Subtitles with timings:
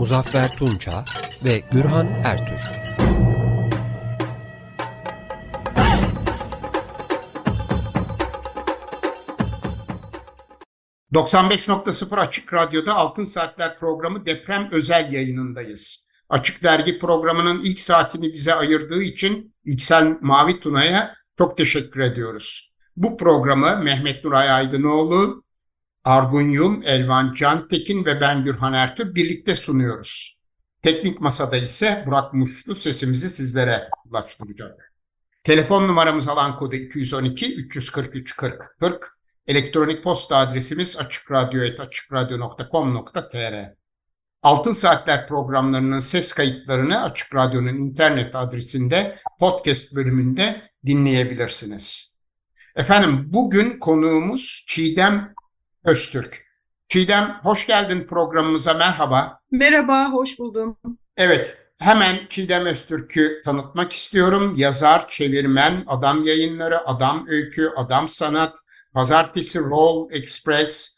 [0.00, 1.04] Muzaffer Tunça
[1.44, 2.70] ve Gürhan Ertür.
[11.14, 16.06] ...95.0 Açık Radyo'da Altın Saatler programı deprem özel yayınındayız.
[16.28, 22.74] Açık Dergi programının ilk saatini bize ayırdığı için İksel Mavi Tuna'ya çok teşekkür ediyoruz.
[22.96, 25.44] Bu programı Mehmet Nuray Aydınoğlu,
[26.04, 30.40] Argun Yum, Elvan Cantekin ve ben Gürhan Ertür birlikte sunuyoruz.
[30.82, 34.92] Teknik masada ise Burak Muşlu sesimizi sizlere ulaştıracak.
[35.44, 39.18] Telefon numaramız alan kodu 212 343 40 40.
[39.46, 43.80] Elektronik posta adresimiz açıkradyo.com.tr
[44.42, 52.14] Altın Saatler programlarının ses kayıtlarını Açık Radyo'nun internet adresinde podcast bölümünde dinleyebilirsiniz.
[52.76, 55.34] Efendim bugün konuğumuz Çiğdem
[55.84, 56.46] Öztürk.
[56.88, 59.40] Çiğdem hoş geldin programımıza merhaba.
[59.50, 60.78] Merhaba, hoş buldum.
[61.16, 64.54] Evet, hemen Çiğdem Öztürk'ü tanıtmak istiyorum.
[64.56, 68.58] Yazar, çevirmen, Adam Yayınları, Adam Öykü, Adam Sanat,
[68.92, 70.96] Pazartesi Roll Express,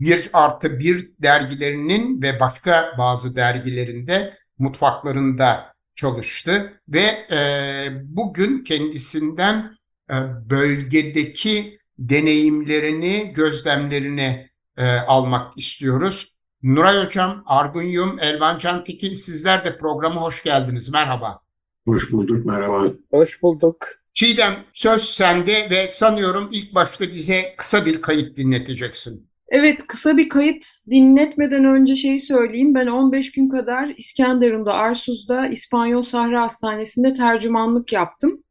[0.00, 9.76] bir artı bir dergilerinin ve başka bazı dergilerinde mutfaklarında çalıştı ve e, bugün kendisinden
[10.10, 10.14] e,
[10.50, 16.34] bölgedeki deneyimlerini, gözlemlerini e, almak istiyoruz.
[16.62, 20.92] Nuray Hocam, Argun Yum, Elvan Cantekin sizler de programa hoş geldiniz.
[20.92, 21.40] Merhaba.
[21.84, 22.92] Hoş bulduk, merhaba.
[23.10, 23.76] Hoş bulduk.
[24.12, 29.28] Çiğdem söz sende ve sanıyorum ilk başta bize kısa bir kayıt dinleteceksin.
[29.48, 32.74] Evet, kısa bir kayıt dinletmeden önce şeyi söyleyeyim.
[32.74, 38.44] Ben 15 gün kadar İskenderun'da, Arsuz'da İspanyol Sahra Hastanesi'nde tercümanlık yaptım.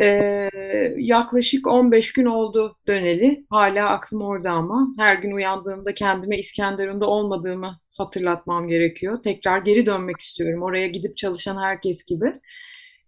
[0.00, 0.50] Ee,
[0.96, 3.44] yaklaşık 15 gün oldu döneli.
[3.50, 9.22] Hala aklım orada ama her gün uyandığımda kendime İskenderun'da olmadığımı hatırlatmam gerekiyor.
[9.22, 10.62] Tekrar geri dönmek istiyorum.
[10.62, 12.32] Oraya gidip çalışan herkes gibi.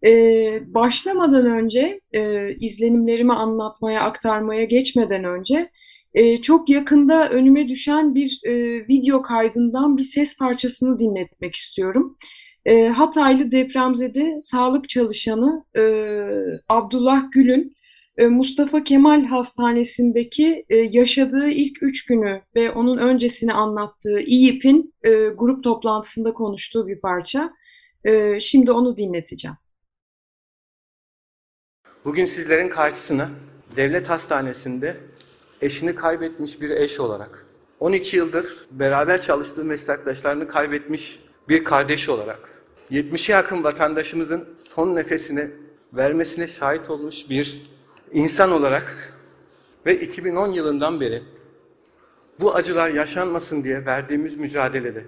[0.07, 5.71] Ee, başlamadan önce, e, izlenimlerimi anlatmaya, aktarmaya geçmeden önce
[6.15, 8.53] e, çok yakında önüme düşen bir e,
[8.89, 12.17] video kaydından bir ses parçasını dinletmek istiyorum.
[12.66, 15.82] E, Hataylı depremzede sağlık çalışanı e,
[16.69, 17.77] Abdullah Gül'ün
[18.16, 25.10] e, Mustafa Kemal Hastanesi'ndeki e, yaşadığı ilk üç günü ve onun öncesini anlattığı İYİP'in e,
[25.28, 27.53] grup toplantısında konuştuğu bir parça.
[28.04, 29.56] E, şimdi onu dinleteceğim.
[32.04, 33.31] Bugün sizlerin karşısına
[33.77, 34.97] devlet hastanesinde
[35.62, 37.47] eşini kaybetmiş bir eş olarak,
[37.81, 42.56] 12 yıldır beraber çalıştığı meslektaşlarını kaybetmiş bir kardeş olarak,
[42.91, 45.51] 70'e yakın vatandaşımızın son nefesini
[45.93, 47.63] vermesine şahit olmuş bir
[48.13, 49.13] insan olarak
[49.87, 51.23] ve 2010 yılından beri
[52.41, 55.05] bu acılar yaşanmasın diye verdiğimiz mücadelede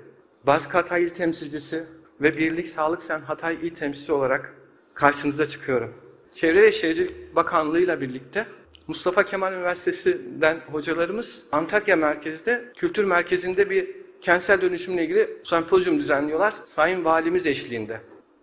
[0.47, 1.85] Bask Hatay İl Temsilcisi
[2.21, 4.55] ve Birlik Sağlık Sen Hatay İl Temsilcisi olarak
[4.95, 5.95] karşınıza çıkıyorum.
[6.33, 8.47] Çevre ve Şehircilik Bakanlığı ile birlikte
[8.87, 17.05] Mustafa Kemal Üniversitesi'nden hocalarımız Antakya merkezde, kültür merkezinde bir kentsel dönüşümle ilgili sempozyum düzenliyorlar Sayın
[17.05, 18.01] Valimiz eşliğinde.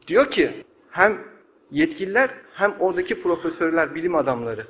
[0.08, 0.52] Diyor ki
[0.90, 1.18] hem
[1.72, 4.66] yetkililer hem oradaki profesörler, bilim adamları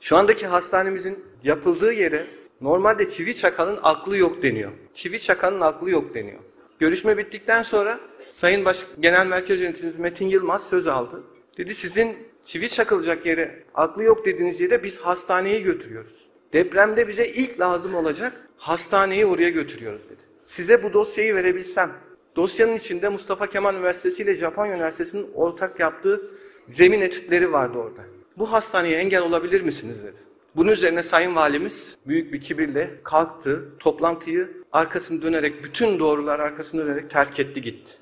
[0.00, 2.26] şu andaki hastanemizin yapıldığı yere
[2.60, 4.72] normalde çivi çakanın aklı yok deniyor.
[4.92, 6.40] Çivi çakanın aklı yok deniyor.
[6.78, 11.22] Görüşme bittikten sonra Sayın Baş Genel Merkez Yöneticimiz Metin Yılmaz söz aldı.
[11.58, 16.26] Dedi sizin çivi çakılacak yere aklı yok dediğiniz yere biz hastaneye götürüyoruz.
[16.52, 20.22] Depremde bize ilk lazım olacak hastaneyi oraya götürüyoruz dedi.
[20.46, 21.90] Size bu dosyayı verebilsem,
[22.36, 26.30] dosyanın içinde Mustafa Kemal Üniversitesi ile Japonya Üniversitesi'nin ortak yaptığı
[26.68, 28.02] zemin etütleri vardı orada.
[28.38, 30.16] Bu hastaneye engel olabilir misiniz dedi.
[30.56, 37.10] Bunun üzerine Sayın Valimiz büyük bir kibirle kalktı, toplantıyı arkasını dönerek, bütün doğrular arkasını dönerek
[37.10, 37.92] terk etti gitti.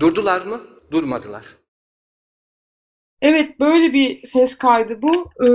[0.00, 0.60] Durdular mı?
[0.90, 1.44] Durmadılar.
[3.22, 5.30] Evet, böyle bir ses kaydı bu.
[5.44, 5.48] Ee,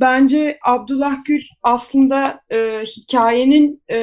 [0.00, 3.98] bence Abdullah Gül aslında e, hikayenin e,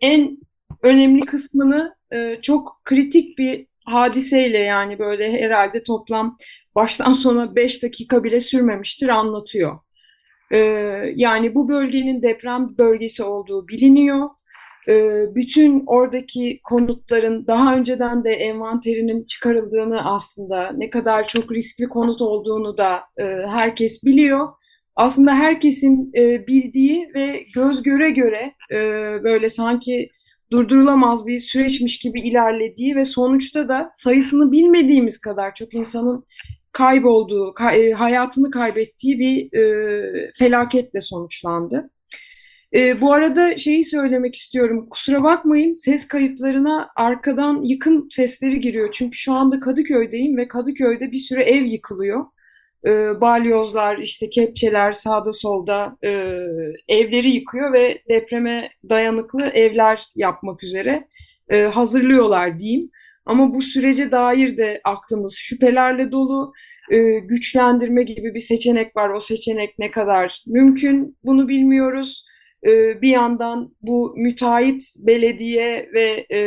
[0.00, 0.38] en
[0.82, 6.36] önemli kısmını e, çok kritik bir hadiseyle yani böyle herhalde toplam
[6.74, 9.78] baştan sona 5 dakika bile sürmemiştir anlatıyor.
[10.52, 10.58] Ee,
[11.16, 14.28] yani bu bölgenin deprem bölgesi olduğu biliniyor.
[14.88, 14.94] e,
[15.34, 22.78] bütün oradaki konutların daha önceden de envanterinin çıkarıldığını aslında ne kadar çok riskli konut olduğunu
[22.78, 24.48] da e, herkes biliyor.
[24.96, 28.54] Aslında herkesin e, bildiği ve göz göre göre
[29.24, 30.10] böyle sanki
[30.52, 36.24] durdurulamaz bir süreçmiş gibi ilerlediği ve sonuçta da sayısını bilmediğimiz kadar çok insanın
[36.72, 37.54] kaybolduğu,
[37.96, 39.50] hayatını kaybettiği bir
[40.38, 41.90] felaketle sonuçlandı.
[42.74, 44.88] E, bu arada şeyi söylemek istiyorum.
[44.90, 48.88] Kusura bakmayın ses kayıtlarına arkadan yıkım sesleri giriyor.
[48.92, 52.24] Çünkü şu anda Kadıköy'deyim ve Kadıköy'de bir sürü ev yıkılıyor.
[52.86, 56.10] E, balyozlar, işte kepçeler sağda solda e,
[56.88, 61.08] evleri yıkıyor ve depreme dayanıklı evler yapmak üzere
[61.48, 62.90] e, hazırlıyorlar diyeyim.
[63.26, 66.52] Ama bu sürece dair de aklımız şüphelerle dolu.
[66.90, 69.10] E, güçlendirme gibi bir seçenek var.
[69.10, 72.24] O seçenek ne kadar mümkün bunu bilmiyoruz
[72.66, 76.38] ee, bir yandan bu müteahhit belediye ve e,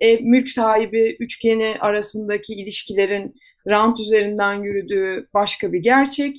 [0.00, 3.34] ev mülk sahibi üçgeni arasındaki ilişkilerin
[3.68, 6.36] rant üzerinden yürüdüğü başka bir gerçek.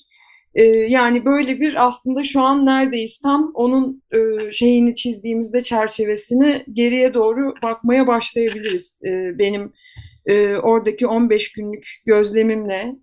[0.55, 7.13] Ee, yani böyle bir aslında şu an neredeyiz tam onun e, şeyini çizdiğimizde çerçevesini geriye
[7.13, 9.01] doğru bakmaya başlayabiliriz.
[9.05, 9.73] Ee, benim
[10.25, 12.95] e, oradaki 15 günlük gözlemimle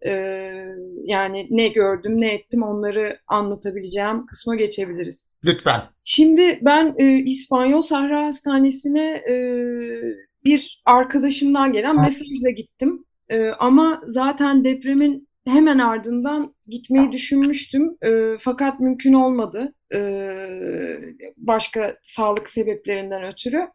[1.05, 5.29] yani ne gördüm ne ettim onları anlatabileceğim kısma geçebiliriz.
[5.45, 5.83] Lütfen.
[6.05, 9.35] Şimdi ben e, İspanyol Sahra Hastanesi'ne e,
[10.45, 13.05] bir arkadaşımdan gelen mesajla gittim.
[13.29, 17.97] E, ama zaten depremin hemen ardından gitmeyi düşünmüştüm.
[18.05, 19.75] E, fakat mümkün olmadı.
[19.95, 19.99] E,
[21.37, 23.69] başka sağlık sebeplerinden ötürü.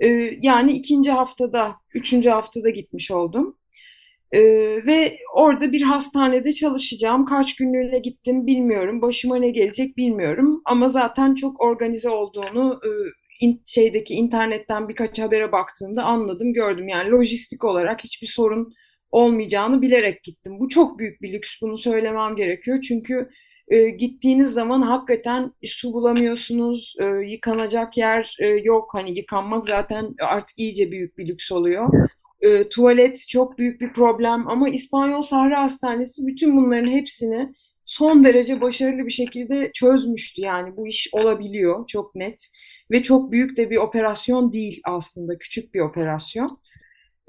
[0.00, 0.08] E,
[0.40, 3.56] yani ikinci haftada, üçüncü haftada gitmiş oldum.
[4.34, 4.40] Ee,
[4.86, 7.24] ve orada bir hastanede çalışacağım.
[7.24, 9.02] Kaç günlüğüne gittim bilmiyorum.
[9.02, 10.62] Başıma ne gelecek bilmiyorum.
[10.64, 12.90] Ama zaten çok organize olduğunu e,
[13.40, 16.88] in, şeydeki internetten birkaç habere baktığımda anladım, gördüm.
[16.88, 18.72] Yani lojistik olarak hiçbir sorun
[19.14, 20.58] olmayacağını bilerek gittim.
[20.60, 21.60] Bu çok büyük bir lüks.
[21.62, 22.80] Bunu söylemem gerekiyor.
[22.80, 23.28] Çünkü
[23.68, 28.90] e, gittiğiniz zaman hakikaten su bulamıyorsunuz, e, yıkanacak yer e, yok.
[28.94, 31.88] Hani yıkanmak zaten artık iyice büyük bir lüks oluyor.
[32.40, 38.60] E, tuvalet çok büyük bir problem ama İspanyol Sahra Hastanesi bütün bunların hepsini son derece
[38.60, 40.42] başarılı bir şekilde çözmüştü.
[40.42, 42.46] Yani bu iş olabiliyor çok net
[42.90, 46.58] ve çok büyük de bir operasyon değil aslında küçük bir operasyon.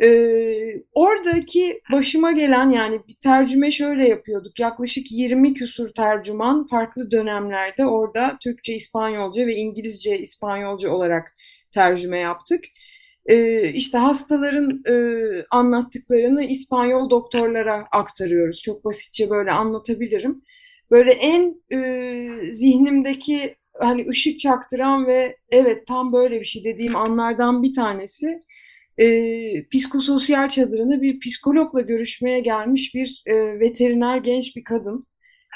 [0.03, 4.59] Ee, oradaki başıma gelen yani bir tercüme şöyle yapıyorduk.
[4.59, 11.35] Yaklaşık 20 küsur tercüman farklı dönemlerde orada Türkçe, İspanyolca ve İngilizce, İspanyolca olarak
[11.71, 12.63] tercüme yaptık
[13.25, 14.95] e, işte hastaların e,
[15.51, 18.61] anlattıklarını İspanyol doktorlara aktarıyoruz.
[18.61, 20.41] Çok basitçe böyle anlatabilirim.
[20.91, 27.63] Böyle en e, zihnimdeki hani ışık çaktıran ve evet tam böyle bir şey dediğim anlardan
[27.63, 28.39] bir tanesi
[28.97, 35.07] e, psikososyal çadırına bir psikologla görüşmeye gelmiş bir e, veteriner genç bir kadın.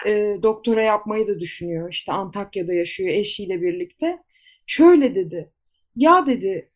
[0.08, 1.90] E, doktora yapmayı da düşünüyor.
[1.92, 4.20] İşte Antakya'da yaşıyor eşiyle birlikte.
[4.66, 5.52] Şöyle dedi.
[5.96, 6.70] Ya dedi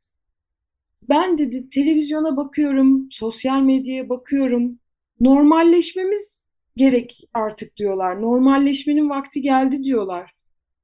[1.09, 4.79] ben dedi televizyona bakıyorum, sosyal medyaya bakıyorum.
[5.19, 8.21] Normalleşmemiz gerek artık diyorlar.
[8.21, 10.31] Normalleşmenin vakti geldi diyorlar.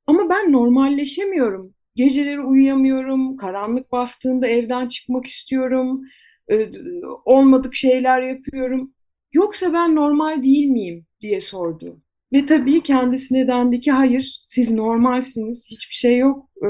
[0.08, 1.74] Ama ben normalleşemiyorum.
[2.00, 3.38] Geceleri uyuyamıyorum.
[3.38, 6.02] Karanlık bastığında evden çıkmak istiyorum.
[7.26, 8.94] Olmadık şeyler yapıyorum.
[9.34, 12.02] Yoksa ben normal değil miyim diye sordu.
[12.34, 16.70] Ve tabii kendisine dendi ki hayır siz normalsiniz hiçbir şey yok e,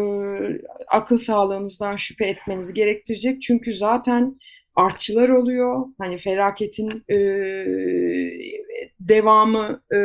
[0.88, 4.36] akıl sağlığınızdan şüphe etmenizi gerektirecek çünkü zaten
[4.76, 7.18] artçılar oluyor hani felaketin e,
[9.00, 10.00] devamı e,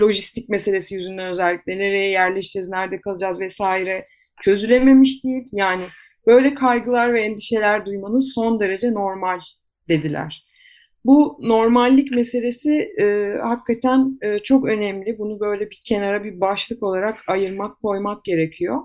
[0.00, 4.04] lojistik meselesi yüzünden özellikle nereye yerleşeceğiz nerede kalacağız vesaire
[4.42, 5.84] çözülememiş değil yani
[6.26, 9.40] böyle kaygılar ve endişeler duymanız son derece normal
[9.88, 10.44] dediler.
[11.04, 15.18] Bu normallik meselesi e, hakikaten e, çok önemli.
[15.18, 18.80] Bunu böyle bir kenara bir başlık olarak ayırmak, koymak gerekiyor.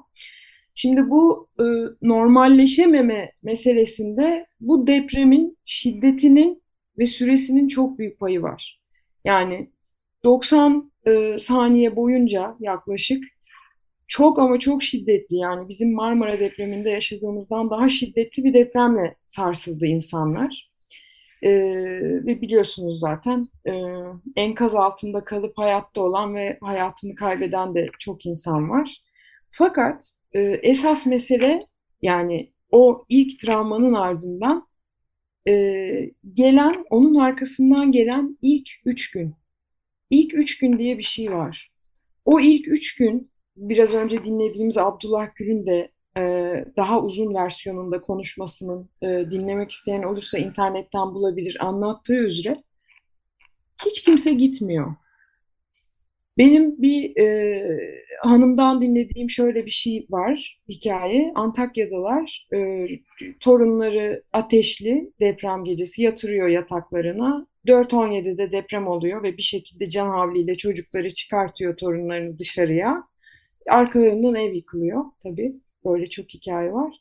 [0.76, 1.66] Şimdi bu e,
[2.02, 6.64] normalleşememe meselesinde bu depremin şiddetinin
[6.98, 8.82] ve süresinin çok büyük payı var.
[9.26, 9.72] Yani
[10.24, 13.24] 90 e, saniye boyunca yaklaşık
[14.08, 20.70] çok ama çok şiddetli yani bizim Marmara depreminde yaşadığımızdan daha şiddetli bir depremle sarsıldı insanlar.
[21.42, 21.52] E,
[22.26, 23.74] ve biliyorsunuz zaten e,
[24.36, 29.02] enkaz altında kalıp hayatta olan ve hayatını kaybeden de çok insan var.
[29.52, 31.68] Fakat e, esas mesele
[32.02, 34.68] yani o ilk travmanın ardından
[35.48, 39.36] e, gelen, onun arkasından gelen ilk üç gün.
[40.10, 41.72] İlk üç gün diye bir şey var.
[42.26, 48.90] O ilk üç gün biraz önce dinlediğimiz Abdullah Gül'ün de e, daha uzun versiyonunda konuşmasının
[49.02, 52.58] e, dinlemek isteyen olursa internetten bulabilir anlattığı üzere
[53.86, 54.96] hiç kimse gitmiyor.
[56.38, 57.68] Benim bir e,
[58.22, 61.32] hanımdan dinlediğim şöyle bir şey var, hikaye.
[61.36, 62.88] Antakya'dalar, e,
[63.40, 67.48] torunları ateşli deprem gecesi yatırıyor yataklarına.
[67.68, 73.04] 4.17'de deprem oluyor ve bir şekilde can havliyle çocukları çıkartıyor torunlarını dışarıya.
[73.70, 75.56] Arkalarından ev yıkılıyor tabii.
[75.86, 76.94] Böyle çok hikaye var.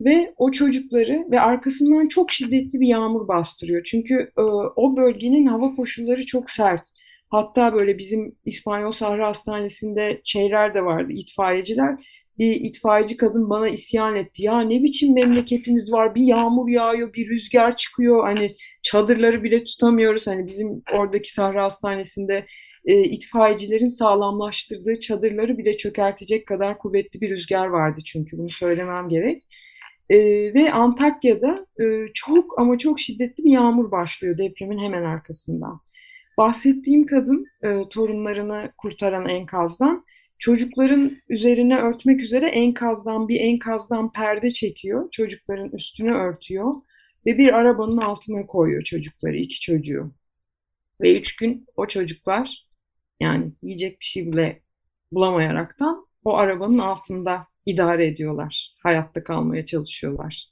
[0.00, 3.82] Ve o çocukları ve arkasından çok şiddetli bir yağmur bastırıyor.
[3.84, 4.40] Çünkü e,
[4.76, 6.82] o bölgenin hava koşulları çok sert.
[7.30, 12.19] Hatta böyle bizim İspanyol Sahra Hastanesi'nde şeyler de vardı, itfaiyeciler.
[12.40, 14.44] Bir itfaiyeci kadın bana isyan etti.
[14.44, 16.14] Ya ne biçim memleketimiz var?
[16.14, 18.24] Bir yağmur yağıyor, bir rüzgar çıkıyor.
[18.24, 20.26] Hani çadırları bile tutamıyoruz.
[20.26, 22.46] Hani bizim oradaki Sahra Hastanesi'nde
[22.84, 29.42] e, itfaiyecilerin sağlamlaştırdığı çadırları bile çökertecek kadar kuvvetli bir rüzgar vardı çünkü bunu söylemem gerek.
[30.10, 30.18] E,
[30.54, 35.80] ve Antakya'da e, çok ama çok şiddetli bir yağmur başlıyor depremin hemen arkasından.
[36.38, 40.04] Bahsettiğim kadın e, torunlarını kurtaran enkazdan
[40.40, 45.10] çocukların üzerine örtmek üzere enkazdan bir enkazdan perde çekiyor.
[45.10, 46.74] Çocukların üstünü örtüyor
[47.26, 50.12] ve bir arabanın altına koyuyor çocukları, iki çocuğu.
[51.00, 52.66] Ve üç gün o çocuklar
[53.20, 54.62] yani yiyecek bir şey bile
[55.12, 58.74] bulamayaraktan o arabanın altında idare ediyorlar.
[58.82, 60.50] Hayatta kalmaya çalışıyorlar.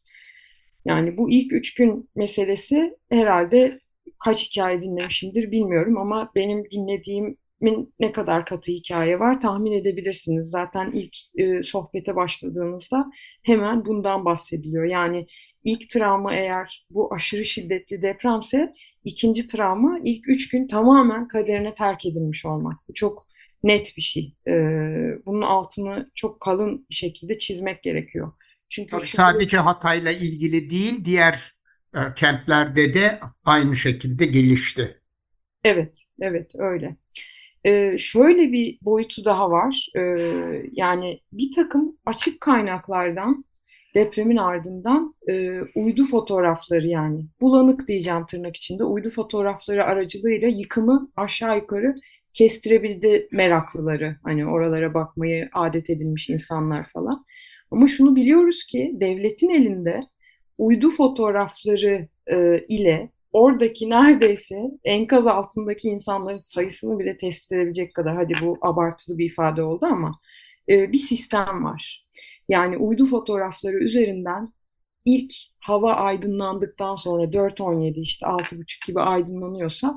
[0.85, 3.81] Yani bu ilk üç gün meselesi herhalde
[4.25, 7.39] kaç hikaye dinlemişimdir bilmiyorum ama benim dinlediğimin
[8.01, 10.51] ne kadar katı hikaye var tahmin edebilirsiniz.
[10.51, 13.07] Zaten ilk e, sohbete başladığınızda
[13.43, 14.85] hemen bundan bahsediliyor.
[14.85, 15.27] Yani
[15.65, 18.73] ilk travma eğer bu aşırı şiddetli depremse
[19.05, 22.89] ikinci travma ilk üç gün tamamen kaderine terk edilmiş olmak.
[22.89, 23.29] Bu çok
[23.63, 24.37] net bir şey.
[24.49, 24.53] E,
[25.27, 28.33] bunun altını çok kalın bir şekilde çizmek gerekiyor.
[28.69, 31.55] Çünkü Tabii sadece Hatay'la ilgili değil, diğer
[31.95, 35.01] e, kentlerde de aynı şekilde gelişti.
[35.65, 36.97] Evet, evet öyle.
[37.65, 39.89] Ee, şöyle bir boyutu daha var.
[39.97, 40.01] Ee,
[40.73, 43.45] yani bir takım açık kaynaklardan
[43.95, 51.57] depremin ardından e, uydu fotoğrafları yani bulanık diyeceğim tırnak içinde uydu fotoğrafları aracılığıyla yıkımı aşağı
[51.57, 51.95] yukarı
[52.33, 54.17] kestirebildi meraklıları.
[54.23, 57.25] Hani oralara bakmayı adet edilmiş insanlar falan.
[57.71, 60.01] Ama şunu biliyoruz ki devletin elinde
[60.59, 68.35] uydu fotoğrafları e, ile oradaki neredeyse enkaz altındaki insanların sayısını bile tespit edebilecek kadar hadi
[68.43, 70.13] bu abartılı bir ifade oldu ama
[70.69, 72.05] e, bir sistem var.
[72.49, 74.53] Yani uydu fotoğrafları üzerinden
[75.05, 79.97] ilk hava aydınlandıktan sonra 4.17 işte 6.30 gibi aydınlanıyorsa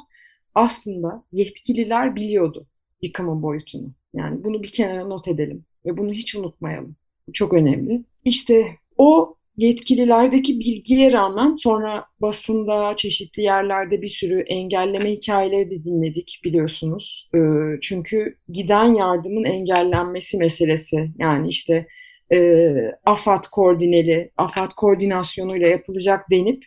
[0.56, 2.68] aslında yetkililer biliyordu
[3.02, 3.94] yıkımın boyutunu.
[4.14, 6.96] Yani bunu bir kenara not edelim ve bunu hiç unutmayalım.
[7.28, 8.04] Bu çok önemli.
[8.26, 16.42] İşte o yetkililerdeki bilgiye rağmen sonra basında çeşitli yerlerde bir sürü engelleme hikayeleri de dinledik
[16.44, 17.30] biliyorsunuz.
[17.36, 17.40] Ee,
[17.82, 21.88] çünkü giden yardımın engellenmesi meselesi yani işte
[22.34, 22.72] e,
[23.06, 26.64] AFAD koordineli, AFAD koordinasyonuyla yapılacak denip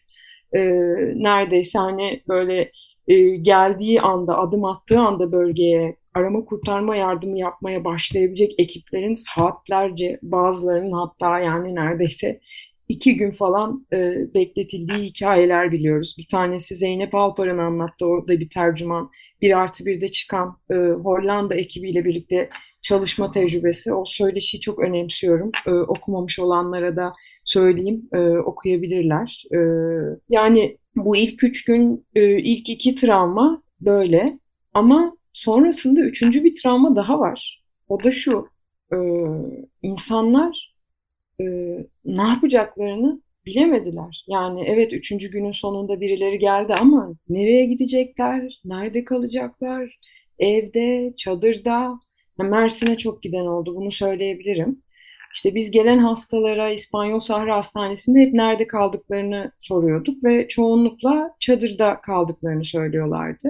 [0.52, 0.60] e,
[1.14, 2.70] neredeyse hani böyle
[3.08, 10.92] e, geldiği anda, adım attığı anda bölgeye arama kurtarma yardımı yapmaya başlayabilecek ekiplerin saatlerce bazılarının
[10.92, 12.40] hatta yani neredeyse
[12.88, 16.14] iki gün falan e, bekletildiği hikayeler biliyoruz.
[16.18, 18.06] Bir tanesi Zeynep Alpar'ın anlattı.
[18.06, 19.10] Orada bir tercüman.
[19.42, 22.50] Bir artı birde çıkan e, Hollanda ekibiyle birlikte
[22.82, 23.94] çalışma tecrübesi.
[23.94, 25.50] O söyleşiyi çok önemsiyorum.
[25.66, 27.12] E, okumamış olanlara da
[27.44, 28.08] söyleyeyim.
[28.12, 29.44] E, okuyabilirler.
[29.52, 29.58] E,
[30.28, 34.38] yani bu ilk üç gün, e, ilk iki travma böyle.
[34.74, 37.64] Ama sonrasında üçüncü bir travma daha var.
[37.88, 38.48] O da şu.
[38.92, 38.98] E,
[39.82, 40.63] insanlar
[41.40, 41.44] e,
[42.04, 44.24] ne yapacaklarını bilemediler.
[44.28, 49.98] Yani evet üçüncü günün sonunda birileri geldi ama nereye gidecekler, nerede kalacaklar,
[50.38, 51.98] evde, çadırda.
[52.38, 54.82] Mersin'e çok giden oldu bunu söyleyebilirim.
[55.34, 62.64] İşte biz gelen hastalara İspanyol Sahra Hastanesi'nde hep nerede kaldıklarını soruyorduk ve çoğunlukla çadırda kaldıklarını
[62.64, 63.48] söylüyorlardı.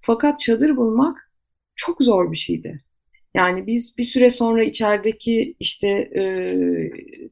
[0.00, 1.32] Fakat çadır bulmak
[1.76, 2.80] çok zor bir şeydi.
[3.34, 6.22] Yani biz bir süre sonra içerideki işte e,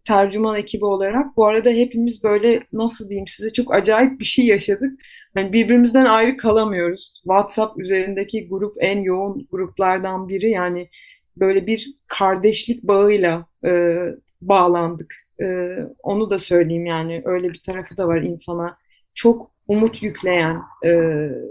[0.05, 5.01] tercüman ekibi olarak bu arada hepimiz böyle nasıl diyeyim size çok acayip bir şey yaşadık.
[5.37, 7.21] Yani birbirimizden ayrı kalamıyoruz.
[7.23, 10.51] WhatsApp üzerindeki grup en yoğun gruplardan biri.
[10.51, 10.89] Yani
[11.37, 13.99] böyle bir kardeşlik bağıyla e,
[14.41, 15.15] bağlandık.
[15.43, 18.77] E, onu da söyleyeyim yani öyle bir tarafı da var insana.
[19.15, 20.91] Çok umut yükleyen, e,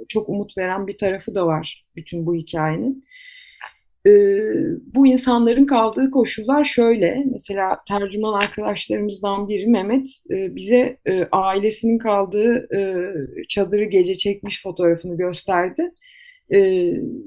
[0.08, 3.06] çok umut veren bir tarafı da var bütün bu hikayenin.
[4.08, 4.12] E,
[4.96, 7.24] bu insanların kaldığı koşullar şöyle.
[7.32, 13.06] Mesela tercüman arkadaşlarımızdan biri Mehmet e, bize e, ailesinin kaldığı e,
[13.48, 15.92] çadırı gece çekmiş fotoğrafını gösterdi.
[16.54, 16.60] E,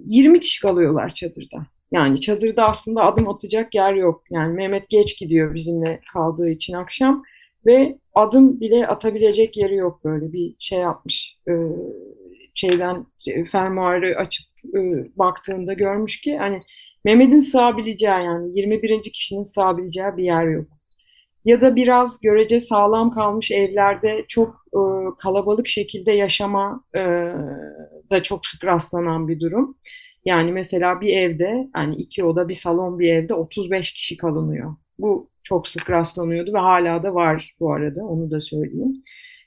[0.07, 1.67] 20 kişi kalıyorlar çadırda.
[1.93, 4.25] Yani çadırda aslında adım atacak yer yok.
[4.31, 7.23] Yani Mehmet geç gidiyor bizimle kaldığı için akşam
[7.67, 11.37] ve adım bile atabilecek yeri yok böyle bir şey yapmış.
[11.49, 11.53] E,
[12.55, 13.07] şeyden
[13.51, 14.81] fermuarı açıp e,
[15.17, 16.61] baktığında görmüş ki hani
[17.05, 19.03] Mehmet'in sığabileceği yani 21.
[19.03, 20.67] kişinin sığabileceği bir yer yok.
[21.45, 24.81] Ya da biraz görece sağlam kalmış evlerde çok e,
[25.19, 27.01] kalabalık şekilde yaşama e,
[28.11, 29.77] da çok sık rastlanan bir durum.
[30.25, 34.77] Yani mesela bir evde yani iki oda bir salon bir evde 35 kişi kalınıyor.
[34.99, 39.03] Bu çok sık rastlanıyordu ve hala da var bu arada onu da söyleyeyim.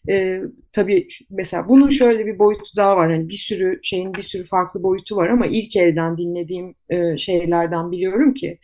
[0.10, 3.12] E, tabii mesela bunun şöyle bir boyutu daha var.
[3.12, 7.92] Hani bir sürü şeyin bir sürü farklı boyutu var ama ilk elden dinlediğim e, şeylerden
[7.92, 8.60] biliyorum ki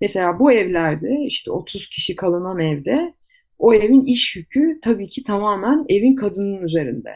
[0.00, 3.14] mesela bu evlerde işte 30 kişi kalınan evde
[3.58, 7.10] o evin iş yükü tabii ki tamamen evin kadının üzerinde.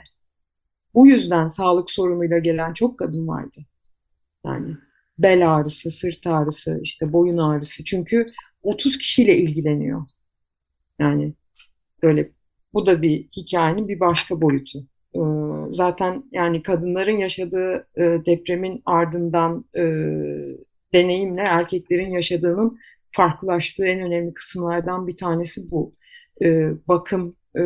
[0.94, 3.60] Bu yüzden sağlık sorunuyla gelen çok kadın vardı.
[4.46, 4.76] Yani
[5.18, 7.84] bel ağrısı, sırt ağrısı, işte boyun ağrısı.
[7.84, 8.26] Çünkü
[8.62, 10.02] 30 kişiyle ilgileniyor.
[10.98, 11.34] Yani
[12.02, 12.32] böyle
[12.74, 14.78] bu da bir hikayenin bir başka boyutu.
[15.14, 15.20] Ee,
[15.70, 19.82] zaten yani kadınların yaşadığı e, depremin ardından e,
[20.94, 22.78] deneyimle erkeklerin yaşadığının
[23.10, 25.94] farklılaştığı en önemli kısımlardan bir tanesi bu.
[26.42, 27.64] Ee, bakım e,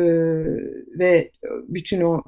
[0.99, 1.31] ve
[1.67, 2.23] bütün o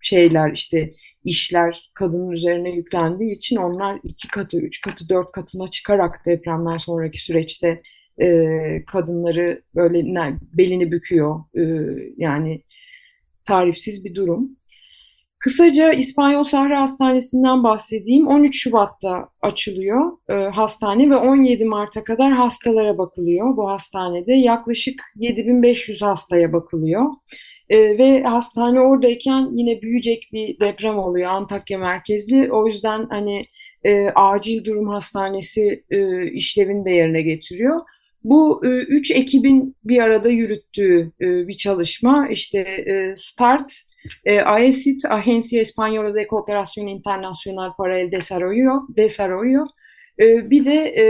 [0.00, 0.92] şeyler işte
[1.24, 7.24] işler kadının üzerine yüklendiği için onlar iki katı, üç katı, dört katına çıkarak depremden sonraki
[7.24, 7.82] süreçte
[8.22, 11.40] e, kadınları böyle ne, belini büküyor.
[11.54, 11.62] E,
[12.16, 12.62] yani
[13.46, 14.50] tarifsiz bir durum.
[15.38, 18.26] Kısaca İspanyol Sahra Hastanesi'nden bahsedeyim.
[18.26, 24.32] 13 Şubat'ta açılıyor e, hastane ve 17 Mart'a kadar hastalara bakılıyor bu hastanede.
[24.32, 27.04] Yaklaşık 7500 hastaya bakılıyor.
[27.68, 32.52] E, ve hastane oradayken yine büyüyecek bir deprem oluyor Antakya merkezli.
[32.52, 33.46] O yüzden hani
[33.84, 37.80] e, acil durum hastanesi e, işlevini de yerine getiriyor.
[38.24, 42.28] Bu e, üç ekibin bir arada yürüttüğü e, bir çalışma.
[42.30, 43.72] İşte e, START,
[44.24, 49.66] e, AESIT, Agencia Española de Cooperación Internacional para el Desarrollo, Desarrollo
[50.20, 51.04] e, bir de e,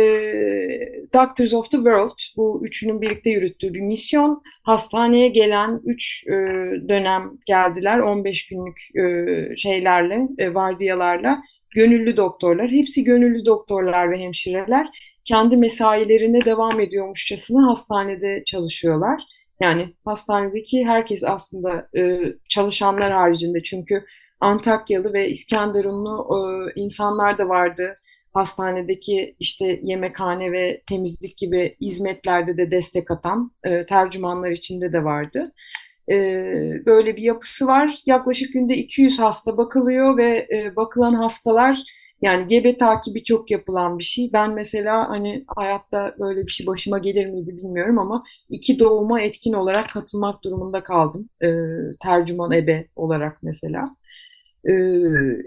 [1.15, 4.43] Doctors of the World, bu üçünün birlikte yürüttüğü bir misyon.
[4.63, 6.33] Hastaneye gelen üç e,
[6.89, 11.43] dönem geldiler, 15 günlük e, şeylerle, e, vardiyalarla.
[11.71, 14.87] Gönüllü doktorlar, hepsi gönüllü doktorlar ve hemşireler
[15.25, 19.23] kendi mesailerine devam ediyormuşçasına hastanede çalışıyorlar.
[19.61, 24.05] Yani hastanedeki herkes aslında e, çalışanlar haricinde çünkü
[24.41, 27.95] Antakyalı ve İskenderunlu e, insanlar da vardı.
[28.35, 35.53] Hastanedeki işte yemekhane ve temizlik gibi hizmetlerde de destek atan e, tercümanlar içinde de vardı.
[36.11, 36.17] E,
[36.87, 37.99] böyle bir yapısı var.
[38.07, 41.79] Yaklaşık günde 200 hasta bakılıyor ve e, bakılan hastalar
[42.25, 44.31] yani gebe takibi çok yapılan bir şey.
[44.33, 49.53] Ben mesela hani hayatta böyle bir şey başıma gelir miydi bilmiyorum ama iki doğuma etkin
[49.53, 51.29] olarak katılmak durumunda kaldım.
[51.43, 51.49] E,
[52.03, 53.97] tercüman ebe olarak mesela.
[54.69, 54.73] E,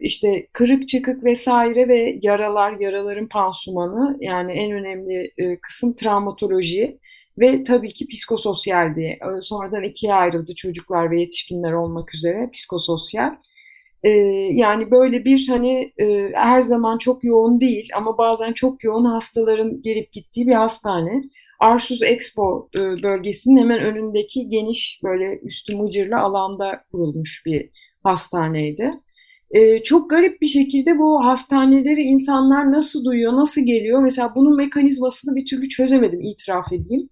[0.02, 7.00] işte kırık çıkık vesaire ve yaralar, yaraların pansumanı yani en önemli e, kısım travmatoloji
[7.40, 9.20] ve tabii ki psikososyal diye.
[9.42, 13.36] Sonradan ikiye ayrıldı çocuklar ve yetişkinler olmak üzere psikososyal.
[14.08, 14.10] E,
[14.54, 19.82] yani böyle bir hani e, her zaman çok yoğun değil ama bazen çok yoğun hastaların
[19.82, 21.22] gelip gittiği bir hastane.
[21.60, 27.70] Arsuz Expo e, bölgesinin hemen önündeki geniş böyle üstü mıcırlı alanda kurulmuş bir
[28.04, 28.92] hastaneydi.
[29.52, 34.00] E, çok garip bir şekilde bu hastaneleri insanlar nasıl duyuyor, nasıl geliyor?
[34.04, 37.08] Mesela bunun mekanizmasını bir türlü çözemedim, itiraf edeyim.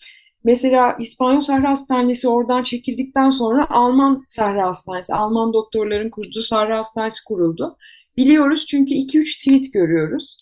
[0.45, 7.23] Mesela İspanyol Sahra Hastanesi oradan çekildikten sonra Alman Sahra Hastanesi, Alman doktorların kurduğu Sahra Hastanesi
[7.23, 7.77] kuruldu.
[8.17, 10.37] Biliyoruz çünkü 2-3 tweet görüyoruz.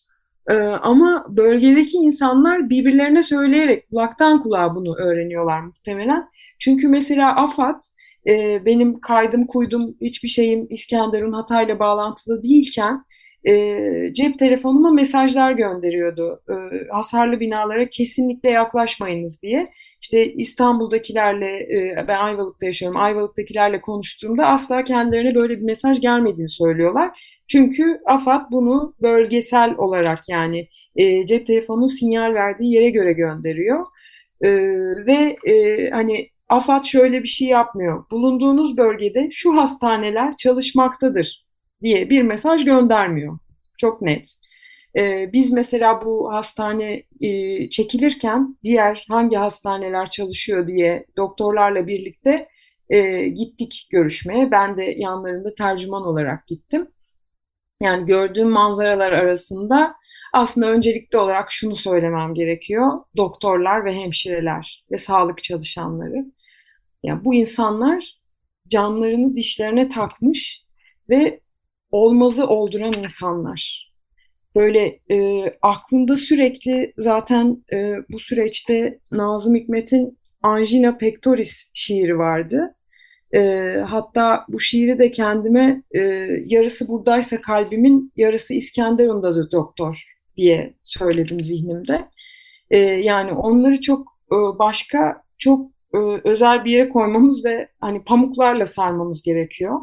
[0.50, 6.30] Ee, ama bölgedeki insanlar birbirlerine söyleyerek kulaktan kulağa bunu öğreniyorlar muhtemelen.
[6.60, 7.82] Çünkü mesela AFAD
[8.28, 13.06] e, benim kaydım kuydum hiçbir şeyim İskenderun Hatay'la bağlantılı değilken
[13.48, 13.78] e,
[14.14, 16.42] cep telefonuma mesajlar gönderiyordu.
[16.50, 16.54] E,
[16.92, 19.72] hasarlı binalara kesinlikle yaklaşmayınız diye
[20.04, 27.20] işte İstanbul'dakilerle, e, ben Ayvalık'ta yaşıyorum, Ayvalık'takilerle konuştuğumda asla kendilerine böyle bir mesaj gelmediğini söylüyorlar.
[27.48, 33.86] Çünkü AFAD bunu bölgesel olarak yani e, cep telefonunun sinyal verdiği yere göre gönderiyor.
[34.42, 34.50] E,
[35.06, 38.06] ve e, hani AFAD şöyle bir şey yapmıyor.
[38.12, 41.46] Bulunduğunuz bölgede şu hastaneler çalışmaktadır
[41.82, 43.38] diye bir mesaj göndermiyor.
[43.78, 44.36] Çok net.
[44.98, 52.48] E, biz mesela bu hastane e, çekilirken diğer hangi hastaneler çalışıyor diye doktorlarla birlikte
[52.90, 54.52] e, gittik görüşmeye.
[54.52, 56.88] Ben de yanlarında tercüman olarak gittim.
[57.82, 59.96] Yani gördüğüm manzaralar arasında
[60.34, 62.92] aslında öncelikli olarak şunu söylemem gerekiyor.
[63.18, 66.26] Doktorlar ve hemşireler ve sağlık çalışanları.
[67.04, 68.20] Yani bu insanlar
[68.68, 70.64] canlarını dişlerine takmış
[71.10, 71.42] ve
[71.92, 73.93] olmazı olduran insanlar.
[74.56, 82.76] Böyle e, aklımda sürekli zaten e, bu süreçte Nazım Hikmet'in Angina Pectoris şiiri vardı.
[83.34, 83.40] E,
[83.88, 86.00] hatta bu şiiri de kendime e,
[86.46, 90.06] yarısı buradaysa kalbimin yarısı İskenderun'dadır doktor
[90.38, 92.08] diye söyledim zihnimde.
[92.72, 98.66] E, yani onları çok e, başka, çok e, özel bir yere koymamız ve hani pamuklarla
[98.66, 99.80] sarmamız gerekiyor.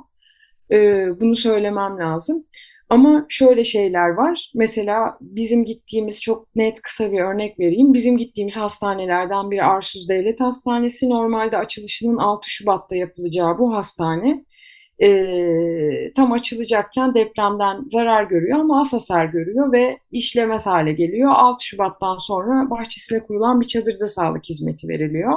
[0.71, 2.45] E, bunu söylemem lazım.
[2.91, 4.51] Ama şöyle şeyler var.
[4.55, 7.95] Mesela bizim gittiğimiz çok net kısa bir örnek vereyim.
[7.95, 11.11] Bizim gittiğimiz hastanelerden biri Arsuz Devlet Hastanesi.
[11.11, 14.45] Normalde açılışının 6 Şubat'ta yapılacağı bu hastane
[15.03, 21.31] e, tam açılacakken depremden zarar görüyor ama az hasar görüyor ve işlemez hale geliyor.
[21.35, 25.33] 6 Şubat'tan sonra bahçesine kurulan bir çadırda sağlık hizmeti veriliyor.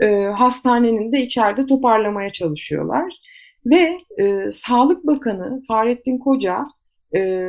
[0.00, 3.14] E, hastanenin de içeride toparlamaya çalışıyorlar.
[3.66, 6.64] Ve e, Sağlık Bakanı Fahrettin Koca,
[7.14, 7.40] e,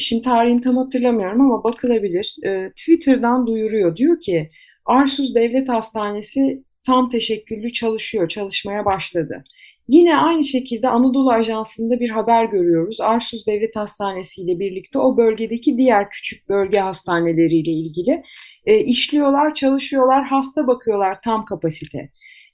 [0.00, 3.96] şimdi tarihini tam hatırlamıyorum ama bakılabilir, e, Twitter'dan duyuruyor.
[3.96, 4.50] Diyor ki,
[4.84, 9.44] Arsuz Devlet Hastanesi tam teşekküllü çalışıyor, çalışmaya başladı.
[9.88, 13.00] Yine aynı şekilde Anadolu Ajansı'nda bir haber görüyoruz.
[13.00, 18.22] Arsuz Devlet Hastanesi ile birlikte o bölgedeki diğer küçük bölge hastaneleriyle ilgili
[18.66, 22.10] e, işliyorlar, çalışıyorlar, hasta bakıyorlar tam kapasite.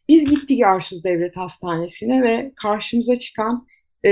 [0.08, 3.66] Biz gittik Arsuz Devlet Hastanesi'ne ve karşımıza çıkan
[4.04, 4.10] e,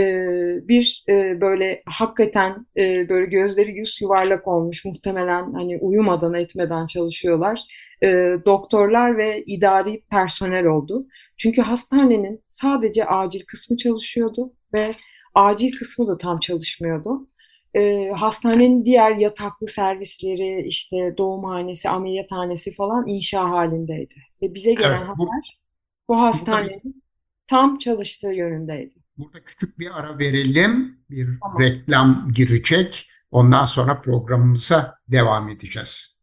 [0.69, 7.61] bir e, böyle hakikaten e, böyle gözleri yüz yuvarlak olmuş muhtemelen hani uyumadan etmeden çalışıyorlar.
[8.03, 8.07] E,
[8.47, 11.07] doktorlar ve idari personel oldu.
[11.37, 14.95] Çünkü hastanenin sadece acil kısmı çalışıyordu ve
[15.35, 17.29] acil kısmı da tam çalışmıyordu.
[17.75, 24.15] E, hastanenin diğer yataklı servisleri, işte doğumhanesi, ameliyathanesi falan inşa halindeydi.
[24.43, 25.64] Ve bize gelen evet, haber bu
[26.09, 26.99] hastanenin burada,
[27.47, 28.95] tam çalıştığı yönündeydi.
[29.19, 30.99] Burada küçük bir ara verelim.
[31.11, 31.61] Bir tamam.
[31.61, 33.11] reklam girecek.
[33.31, 36.19] Ondan sonra programımıza devam edeceğiz.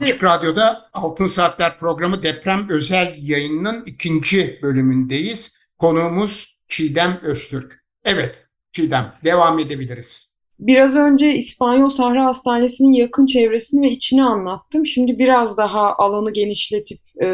[0.00, 5.60] Açık Radyo'da Altın Saatler programı deprem özel yayınının ikinci bölümündeyiz.
[5.78, 7.84] Konuğumuz Çiğdem Öztürk.
[8.04, 10.29] Evet Çiğdem devam edebiliriz.
[10.60, 14.86] Biraz önce İspanyol Sahra Hastanesi'nin yakın çevresini ve içini anlattım.
[14.86, 17.26] Şimdi biraz daha alanı genişletip e,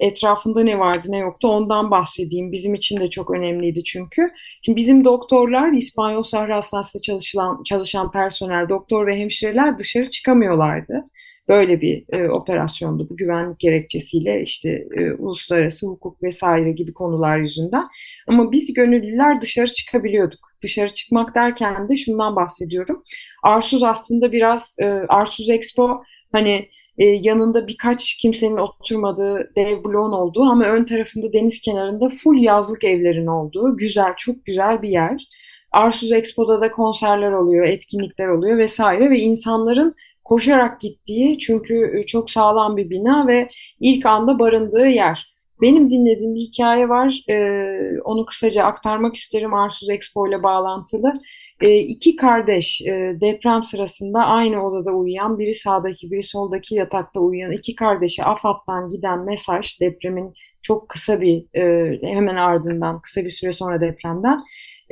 [0.00, 2.52] etrafında ne vardı ne yoktu ondan bahsedeyim.
[2.52, 4.30] Bizim için de çok önemliydi çünkü.
[4.62, 11.04] Şimdi bizim doktorlar İspanyol Sahra Hastanesi'nde çalışan, çalışan personel, doktor ve hemşireler dışarı çıkamıyorlardı.
[11.48, 17.84] Böyle bir e, operasyondu bu güvenlik gerekçesiyle işte e, uluslararası hukuk vesaire gibi konular yüzünden.
[18.28, 20.49] Ama biz gönüllüler dışarı çıkabiliyorduk.
[20.62, 23.02] Dışarı çıkmak derken de şundan bahsediyorum.
[23.42, 26.68] Arsuz aslında biraz e, Arsuz Expo hani
[26.98, 32.84] e, yanında birkaç kimsenin oturmadığı dev bloğun olduğu ama ön tarafında deniz kenarında full yazlık
[32.84, 35.26] evlerin olduğu güzel, çok güzel bir yer.
[35.72, 39.94] Arsuz Expo'da da konserler oluyor, etkinlikler oluyor vesaire ve insanların
[40.24, 43.48] koşarak gittiği çünkü e, çok sağlam bir bina ve
[43.80, 45.29] ilk anda barındığı yer.
[45.62, 47.22] Benim dinlediğim bir hikaye var.
[47.30, 51.12] Ee, onu kısaca aktarmak isterim Arsuz Expo ile bağlantılı.
[51.60, 57.52] Ee, iki kardeş e, deprem sırasında aynı odada uyuyan, biri sağdaki biri soldaki yatakta uyuyan
[57.52, 63.52] iki kardeşe AFAD'dan giden mesaj depremin çok kısa bir e, hemen ardından kısa bir süre
[63.52, 64.38] sonra depremden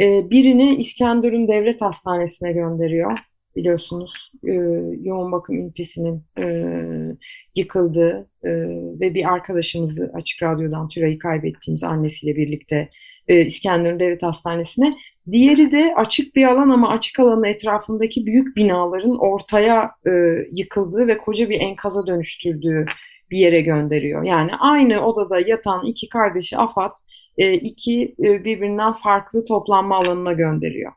[0.01, 3.19] e, birini İskenderun Devlet Hastanesi'ne gönderiyor
[3.57, 4.53] biliyorsunuz e,
[5.03, 6.45] yoğun bakım ünitesinin e,
[7.57, 8.51] yıkıldığı e,
[9.01, 12.89] ve bir arkadaşımızı Açık Radyo'dan Tülay'ı kaybettiğimiz annesiyle birlikte
[13.29, 14.95] e, İskenderun Devlet Hastanesi'ne.
[15.33, 20.11] Diğeri de açık bir alan ama açık alanın etrafındaki büyük binaların ortaya e,
[20.51, 22.87] yıkıldığı ve koca bir enkaza dönüştürdüğü
[23.31, 24.25] bir yere gönderiyor.
[24.25, 26.97] Yani aynı odada yatan iki kardeşi Afat
[27.39, 30.93] e, iki e, birbirinden farklı toplanma alanına gönderiyor.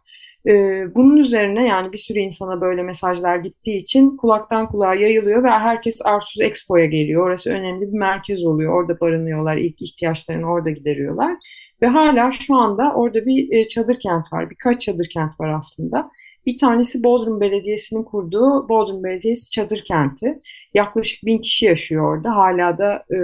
[0.48, 5.50] E, bunun üzerine yani bir sürü insana böyle mesajlar gittiği için kulaktan kulağa yayılıyor ve
[5.50, 7.28] herkes Arsuz Expo'ya geliyor.
[7.28, 8.74] Orası önemli bir merkez oluyor.
[8.74, 11.36] Orada barınıyorlar, ilk ihtiyaçlarını orada gideriyorlar.
[11.82, 14.50] Ve hala şu anda orada bir e, çadır kent var.
[14.50, 16.12] Birkaç çadır kent var aslında.
[16.46, 20.40] Bir tanesi Bodrum Belediyesi'nin kurduğu Bodrum Belediyesi Çadır Kenti.
[20.74, 22.36] Yaklaşık bin kişi yaşıyor orada.
[22.36, 23.20] Hala da e,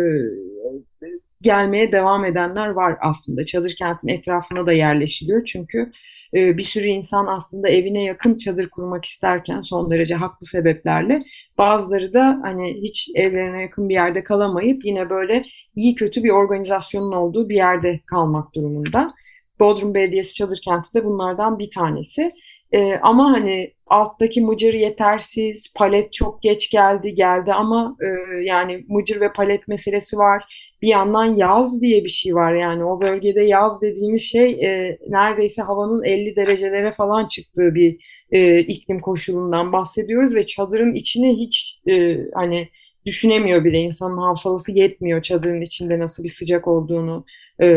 [1.41, 3.45] gelmeye devam edenler var aslında.
[3.45, 5.91] Çadır kentin etrafına da yerleşiliyor çünkü
[6.33, 11.19] e, bir sürü insan aslında evine yakın çadır kurmak isterken son derece haklı sebeplerle
[11.57, 15.43] bazıları da hani hiç evlerine yakın bir yerde kalamayıp yine böyle
[15.75, 19.13] iyi kötü bir organizasyonun olduğu bir yerde kalmak durumunda.
[19.59, 22.31] Bodrum Belediyesi Çadır Kenti de bunlardan bir tanesi.
[22.71, 28.07] E, ama hani alttaki mıcır yetersiz, palet çok geç geldi geldi ama e,
[28.43, 30.43] yani mıcır ve palet meselesi var.
[30.81, 35.61] Bir yandan yaz diye bir şey var yani o bölgede yaz dediğimiz şey e, neredeyse
[35.61, 37.97] havanın 50 derecelere falan çıktığı bir
[38.31, 42.69] e, iklim koşulundan bahsediyoruz ve çadırın içine hiç e, hani
[43.05, 47.25] düşünemiyor bile insanın hafsalası yetmiyor çadırın içinde nasıl bir sıcak olduğunu
[47.61, 47.67] e,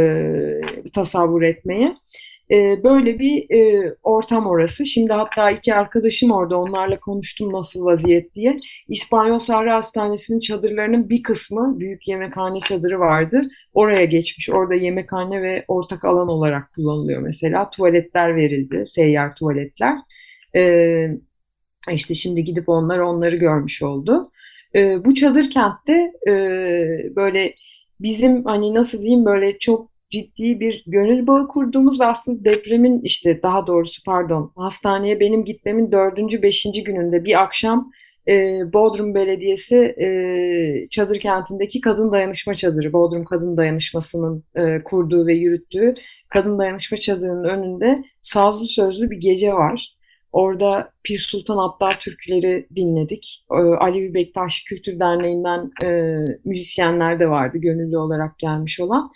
[0.94, 1.94] tasavvur etmeye.
[2.50, 4.86] E, böyle bir e, ortam orası.
[4.86, 8.56] Şimdi hatta iki arkadaşım orada onlarla konuştum nasıl vaziyet diye.
[8.88, 13.42] İspanyol Sahra Hastanesi'nin çadırlarının bir kısmı büyük yemekhane çadırı vardı.
[13.74, 14.50] Oraya geçmiş.
[14.50, 17.70] Orada yemekhane ve ortak alan olarak kullanılıyor mesela.
[17.70, 18.86] Tuvaletler verildi.
[18.86, 19.98] Seyyar tuvaletler.
[20.56, 20.62] E,
[21.92, 24.30] işte şimdi gidip onlar onları görmüş oldu.
[24.74, 26.32] E, bu çadır kentte e,
[27.16, 27.54] böyle
[28.00, 33.42] bizim hani nasıl diyeyim böyle çok ciddi bir gönül bağı kurduğumuz ve aslında depremin işte
[33.42, 37.90] daha doğrusu pardon hastaneye benim gitmemin dördüncü beşinci gününde bir akşam
[38.28, 40.08] e, Bodrum Belediyesi e,
[40.90, 45.94] çadır kentindeki kadın dayanışma çadırı Bodrum Kadın Dayanışması'nın e, kurduğu ve yürüttüğü
[46.28, 49.96] kadın dayanışma çadırının önünde sazlı sözlü bir gece var.
[50.32, 53.44] Orada Pir Sultan Abdal türküleri dinledik.
[53.50, 59.10] E, Alevi Bektaş Kültür Derneği'nden e, müzisyenler de vardı gönüllü olarak gelmiş olan.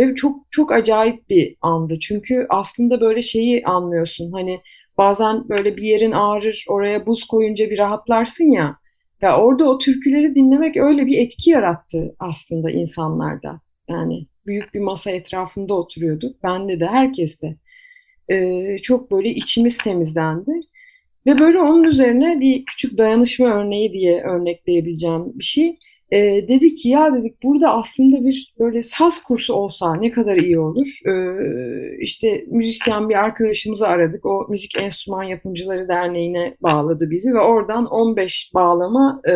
[0.00, 1.98] Ve çok çok acayip bir andı.
[1.98, 4.32] Çünkü aslında böyle şeyi anlıyorsun.
[4.32, 4.60] Hani
[4.98, 8.76] bazen böyle bir yerin ağrır, oraya buz koyunca bir rahatlarsın ya.
[9.22, 13.60] Ya orada o türküleri dinlemek öyle bir etki yarattı aslında insanlarda.
[13.88, 16.42] Yani büyük bir masa etrafında oturuyorduk.
[16.42, 17.56] Bende de, herkes de.
[18.28, 20.50] Ee, çok böyle içimiz temizlendi.
[21.26, 25.78] Ve böyle onun üzerine bir küçük dayanışma örneği diye örnekleyebileceğim bir şey.
[26.12, 30.58] E, dedik ki ya dedik burada aslında bir böyle saz kursu olsa ne kadar iyi
[30.58, 30.98] olur.
[31.06, 31.14] E,
[32.00, 34.26] işte müzisyen bir arkadaşımızı aradık.
[34.26, 39.32] O Müzik Enstrüman Yapımcıları Derneği'ne bağladı bizi ve oradan 15 bağlama e,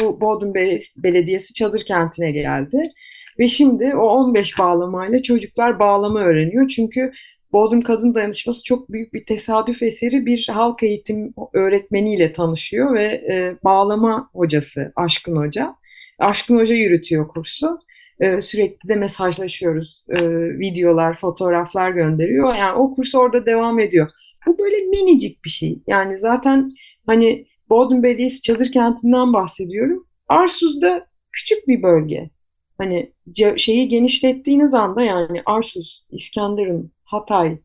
[0.00, 0.54] bu Bodrum
[0.96, 2.90] Belediyesi Çadır Kenti'ne geldi.
[3.38, 6.68] Ve şimdi o 15 bağlamayla çocuklar bağlama öğreniyor.
[6.68, 7.12] Çünkü
[7.52, 13.56] Bodrum Kadın Dayanışması çok büyük bir tesadüf eseri bir halk eğitim öğretmeniyle tanışıyor ve e,
[13.64, 15.74] bağlama hocası Aşkın Hoca.
[16.18, 17.78] Aşkın Hoca yürütüyor kursu.
[18.20, 20.04] Ee, sürekli de mesajlaşıyoruz.
[20.10, 22.54] Ee, videolar, fotoğraflar gönderiyor.
[22.54, 24.10] Yani o kurs orada devam ediyor.
[24.46, 25.78] Bu böyle minicik bir şey.
[25.86, 26.70] Yani zaten
[27.06, 30.06] hani Bodrum Belediyesi Çadır Kenti'nden bahsediyorum.
[30.28, 32.30] Arsuz'da küçük bir bölge.
[32.78, 33.12] Hani
[33.56, 37.58] şeyi genişlettiğiniz anda yani Arsuz, İskenderun, Hatay,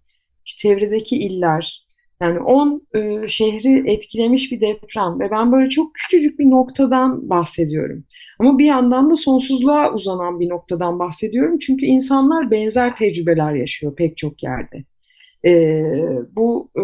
[0.46, 1.83] çevredeki iller
[2.24, 8.04] yani 10 e, şehri etkilemiş bir deprem ve ben böyle çok küçücük bir noktadan bahsediyorum.
[8.40, 11.60] Ama bir yandan da sonsuzluğa uzanan bir noktadan bahsediyorum.
[11.60, 14.84] Çünkü insanlar benzer tecrübeler yaşıyor pek çok yerde.
[15.46, 15.84] E,
[16.32, 16.84] bu e,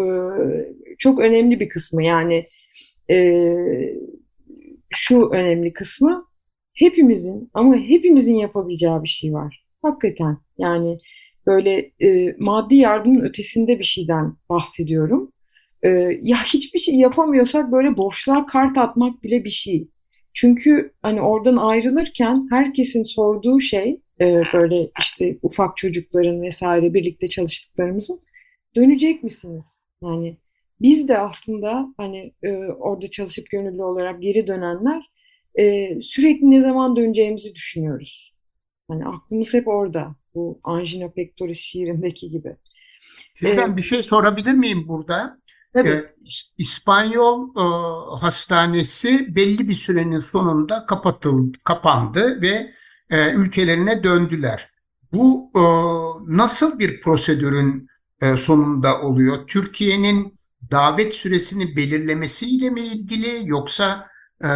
[0.98, 2.04] çok önemli bir kısmı.
[2.04, 2.46] Yani
[3.10, 3.44] e,
[4.90, 6.26] şu önemli kısmı
[6.74, 9.64] hepimizin ama hepimizin yapabileceği bir şey var.
[9.82, 10.98] Hakikaten yani
[11.46, 15.32] böyle e, maddi yardımın ötesinde bir şeyden bahsediyorum.
[15.82, 15.88] E,
[16.20, 19.88] ya hiçbir şey yapamıyorsak böyle boşluğa kart atmak bile bir şey.
[20.34, 28.20] Çünkü hani oradan ayrılırken herkesin sorduğu şey e, böyle işte ufak çocukların vesaire birlikte çalıştıklarımızın
[28.76, 29.86] dönecek misiniz?
[30.02, 30.36] Yani
[30.80, 35.10] biz de aslında hani e, orada çalışıp gönüllü olarak geri dönenler
[35.58, 38.34] e, sürekli ne zaman döneceğimizi düşünüyoruz.
[38.90, 40.16] Hani aklımız hep orada.
[40.34, 42.56] Bu Angina Pectoris şiirindeki gibi.
[43.34, 45.40] Sizden ee, bir şey sorabilir miyim burada?
[45.74, 45.88] Tabii.
[45.88, 46.14] E,
[46.58, 47.64] İspanyol e,
[48.20, 52.74] hastanesi belli bir sürenin sonunda kapatıldı, kapandı ve
[53.10, 54.70] e, ülkelerine döndüler.
[55.12, 55.62] Bu e,
[56.36, 57.88] nasıl bir prosedürün
[58.22, 59.46] e, sonunda oluyor?
[59.46, 60.34] Türkiye'nin
[60.70, 64.08] davet süresini belirlemesiyle mi ilgili yoksa
[64.44, 64.50] e,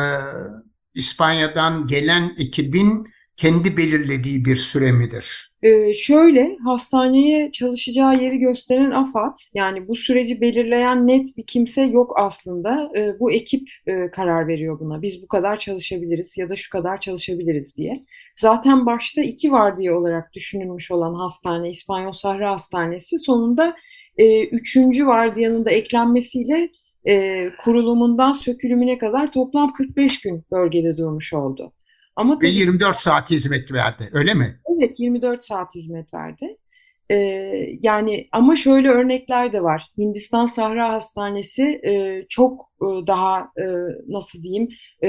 [0.94, 5.50] İspanya'dan gelen ekibin kendi belirlediği bir süre midir?
[5.62, 12.12] Ee, şöyle hastaneye çalışacağı yeri gösteren AFAD yani bu süreci belirleyen net bir kimse yok
[12.16, 12.90] aslında.
[12.96, 15.02] Ee, bu ekip e, karar veriyor buna.
[15.02, 18.00] Biz bu kadar çalışabiliriz ya da şu kadar çalışabiliriz diye.
[18.36, 23.76] Zaten başta iki vardiya olarak düşünülmüş olan hastane İspanyol Sahra Hastanesi sonunda
[24.16, 26.70] e, üçüncü vardiyanın da eklenmesiyle
[27.06, 31.72] e, kurulumundan sökülümüne kadar toplam 45 gün bölgede durmuş oldu.
[32.16, 34.60] Ama Ve 24 saat hizmet verdi öyle mi?
[34.76, 36.56] Evet 24 saat hizmet verdi.
[37.10, 37.16] E,
[37.82, 39.82] yani ama şöyle örnekler de var.
[39.98, 43.64] Hindistan Sahra Hastanesi e, çok e, daha e,
[44.08, 44.68] nasıl diyeyim
[45.02, 45.08] e,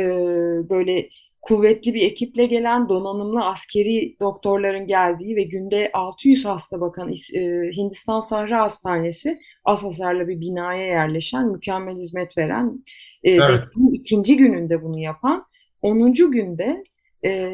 [0.70, 1.10] böyle
[1.42, 7.42] kuvvetli bir ekiple gelen donanımlı askeri doktorların geldiği ve günde 600 hasta bakan e,
[7.78, 12.84] Hindistan Sahra Hastanesi az hasarlı bir binaya yerleşen, mükemmel hizmet veren,
[13.24, 13.64] e, evet.
[13.94, 15.46] ikinci gününde bunu yapan,
[15.82, 16.14] 10.
[16.14, 16.84] günde
[17.26, 17.52] e,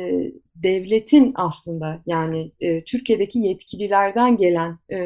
[0.55, 4.99] devletin aslında yani e, Türkiye'deki yetkililerden gelen e,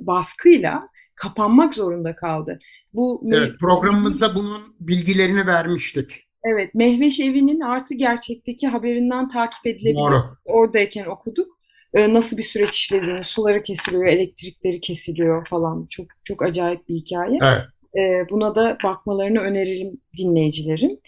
[0.00, 2.58] baskıyla kapanmak zorunda kaldı.
[2.92, 6.10] Bu evet, programımızda bunun bilgilerini vermiştik.
[6.44, 10.00] Evet, Mehveş Evi'nin artı gerçekteki haberinden takip edilebilir.
[10.00, 10.22] Doğru.
[10.44, 11.56] Oradayken okuduk.
[11.94, 15.86] Ee, nasıl bir süreç işlediğini, suları kesiliyor, elektrikleri kesiliyor falan.
[15.90, 17.38] Çok çok acayip bir hikaye.
[17.42, 17.62] Evet.
[17.96, 21.00] Ee, buna da bakmalarını öneririm dinleyicilerin.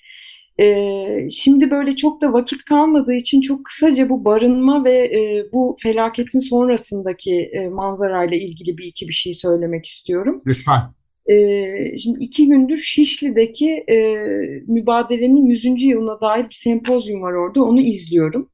[0.61, 5.77] Ee, şimdi böyle çok da vakit kalmadığı için çok kısaca bu barınma ve e, bu
[5.83, 10.43] felaketin sonrasındaki e, manzarayla ilgili bir iki bir şey söylemek istiyorum.
[10.47, 10.81] Lütfen.
[11.31, 13.97] Ee, şimdi iki gündür Şişli'deki e,
[14.67, 15.83] mübadelenin 100.
[15.83, 17.65] yılına dair bir sempozyum var orada.
[17.65, 18.51] Onu izliyorum.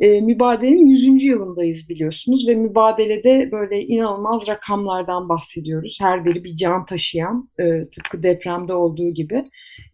[0.00, 1.24] E, mübadelenin 100.
[1.24, 5.98] yılındayız biliyorsunuz ve mübadelede böyle inanılmaz rakamlardan bahsediyoruz.
[6.00, 9.44] Her biri bir can taşıyan, e, tıpkı depremde olduğu gibi.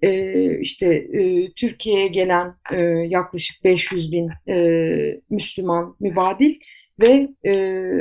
[0.02, 6.54] E, işte e, Türkiye'ye gelen e, yaklaşık 500 bin e, Müslüman mübadil
[7.00, 7.54] ve e,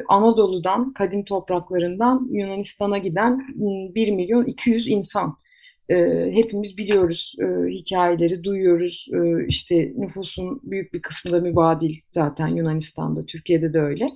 [0.09, 3.39] Anadolu'dan, kadim topraklarından Yunanistan'a giden
[3.95, 5.42] 1 milyon 200 insan.
[5.89, 5.95] E,
[6.33, 9.07] hepimiz biliyoruz e, hikayeleri, duyuyoruz.
[9.13, 14.09] E, işte nüfusun büyük bir kısmı da mübadil zaten Yunanistan'da, Türkiye'de de öyle.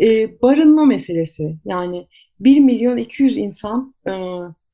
[0.00, 2.06] E, barınma meselesi yani
[2.40, 4.12] 1 milyon 200 insan e,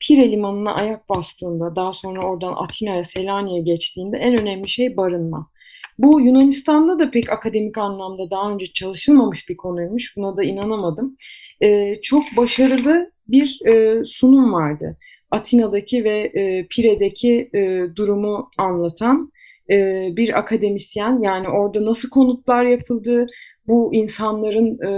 [0.01, 5.51] Pire limanına ayak bastığında, daha sonra oradan Atina'ya, Selanik'e geçtiğinde en önemli şey barınma.
[5.99, 10.17] Bu Yunanistan'da da pek akademik anlamda daha önce çalışılmamış bir konuymuş.
[10.17, 11.17] Buna da inanamadım.
[11.61, 14.97] E, çok başarılı bir e, sunum vardı.
[15.31, 19.33] Atina'daki ve e, Pire'deki e, durumu anlatan
[19.71, 21.23] e, bir akademisyen.
[21.23, 23.27] Yani orada nasıl konutlar yapıldı,
[23.67, 24.91] bu insanların e,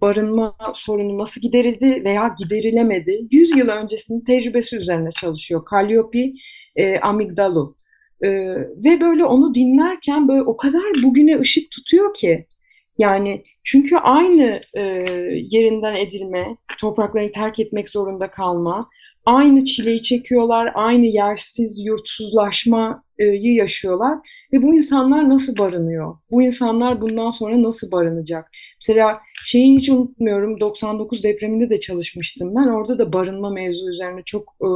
[0.00, 3.20] barınma sorunu nasıl giderildi veya giderilemedi.
[3.30, 5.62] 100 yıl öncesinin tecrübesi üzerine çalışıyor.
[5.70, 6.32] Calliope
[6.76, 7.76] e, Amigdalu.
[8.22, 8.28] E,
[8.84, 12.46] ve böyle onu dinlerken böyle o kadar bugüne ışık tutuyor ki.
[12.98, 14.82] Yani çünkü aynı e,
[15.50, 18.88] yerinden edilme, topraklarını terk etmek zorunda kalma,
[19.26, 24.18] aynı çileyi çekiyorlar, aynı yersiz yurtsuzlaşmayı yaşıyorlar
[24.52, 26.16] ve bu insanlar nasıl barınıyor?
[26.30, 28.50] Bu insanlar bundan sonra nasıl barınacak?
[28.82, 32.68] Mesela şeyi hiç unutmuyorum 99 depreminde de çalışmıştım ben.
[32.68, 34.68] Orada da barınma mevzu üzerine çok e,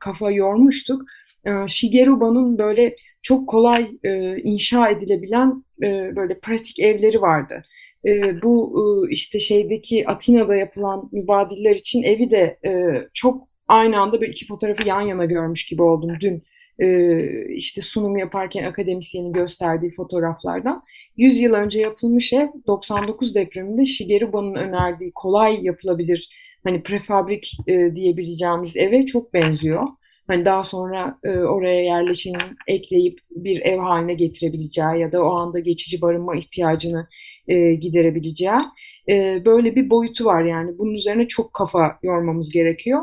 [0.00, 1.02] kafa yormuştuk.
[1.46, 7.62] E, Shigeruba'nın böyle çok kolay e, inşa edilebilen e, böyle pratik evleri vardı.
[8.06, 12.70] E, bu e, işte şeydeki Atina'da yapılan mübadiller için evi de e,
[13.14, 16.42] çok aynı anda bir iki fotoğrafı yan yana görmüş gibi oldum dün.
[16.78, 17.18] E,
[17.54, 20.82] işte sunum yaparken akademisyenin gösterdiği fotoğraflardan.
[21.16, 26.28] 100 yıl önce yapılmış ev 99 depreminde Shigeruba'nın önerdiği kolay yapılabilir
[26.64, 29.86] hani prefabrik e, diyebileceğimiz eve çok benziyor.
[30.26, 35.58] Hani daha sonra e, oraya yerleşenin ekleyip bir ev haline getirebileceği ya da o anda
[35.58, 37.06] geçici barınma ihtiyacını
[37.48, 38.60] e, giderebileceği
[39.08, 40.78] e, böyle bir boyutu var yani.
[40.78, 43.02] Bunun üzerine çok kafa yormamız gerekiyor.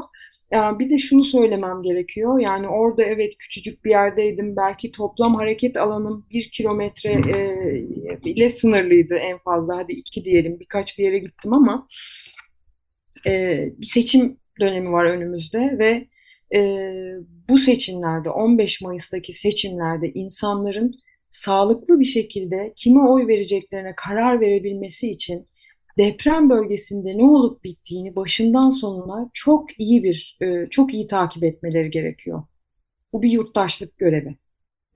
[0.52, 2.40] Yani bir de şunu söylemem gerekiyor.
[2.40, 4.56] Yani orada evet küçücük bir yerdeydim.
[4.56, 9.78] Belki toplam hareket alanım bir kilometre e, ile sınırlıydı en fazla.
[9.78, 10.60] Hadi iki diyelim.
[10.60, 11.88] Birkaç bir yere gittim ama
[13.28, 16.08] e, bir seçim dönemi var önümüzde ve
[16.56, 16.62] e,
[17.50, 20.94] bu seçimlerde 15 Mayıs'taki seçimlerde insanların
[21.30, 25.48] sağlıklı bir şekilde kime oy vereceklerine karar verebilmesi için
[25.98, 31.90] deprem bölgesinde ne olup bittiğini başından sonuna çok iyi bir, e, çok iyi takip etmeleri
[31.90, 32.44] gerekiyor.
[33.14, 34.38] Bu bir yurttaşlık görevi.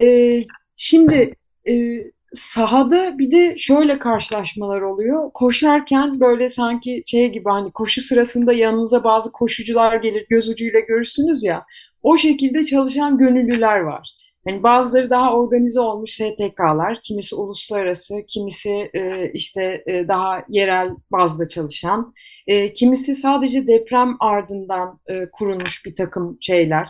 [0.01, 0.39] E,
[0.75, 1.35] şimdi
[1.67, 5.31] e, sahada bir de şöyle karşılaşmalar oluyor.
[5.33, 11.43] Koşarken böyle sanki şey gibi hani koşu sırasında yanınıza bazı koşucular gelir göz ucuyla görürsünüz
[11.43, 11.65] ya.
[12.03, 14.09] O şekilde çalışan gönüllüler var.
[14.47, 21.47] Yani bazıları daha organize olmuş STK'lar, kimisi uluslararası, kimisi e, işte e, daha yerel bazda
[21.47, 22.13] çalışan,
[22.47, 26.89] e, kimisi sadece deprem ardından e, kurulmuş bir takım şeyler.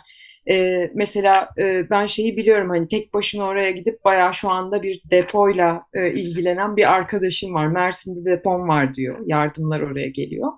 [0.49, 5.01] E, mesela e, ben şeyi biliyorum hani tek başına oraya gidip bayağı şu anda bir
[5.11, 7.67] depoyla e, ilgilenen bir arkadaşım var.
[7.67, 9.19] Mersin'de depom var diyor.
[9.25, 10.51] Yardımlar oraya geliyor.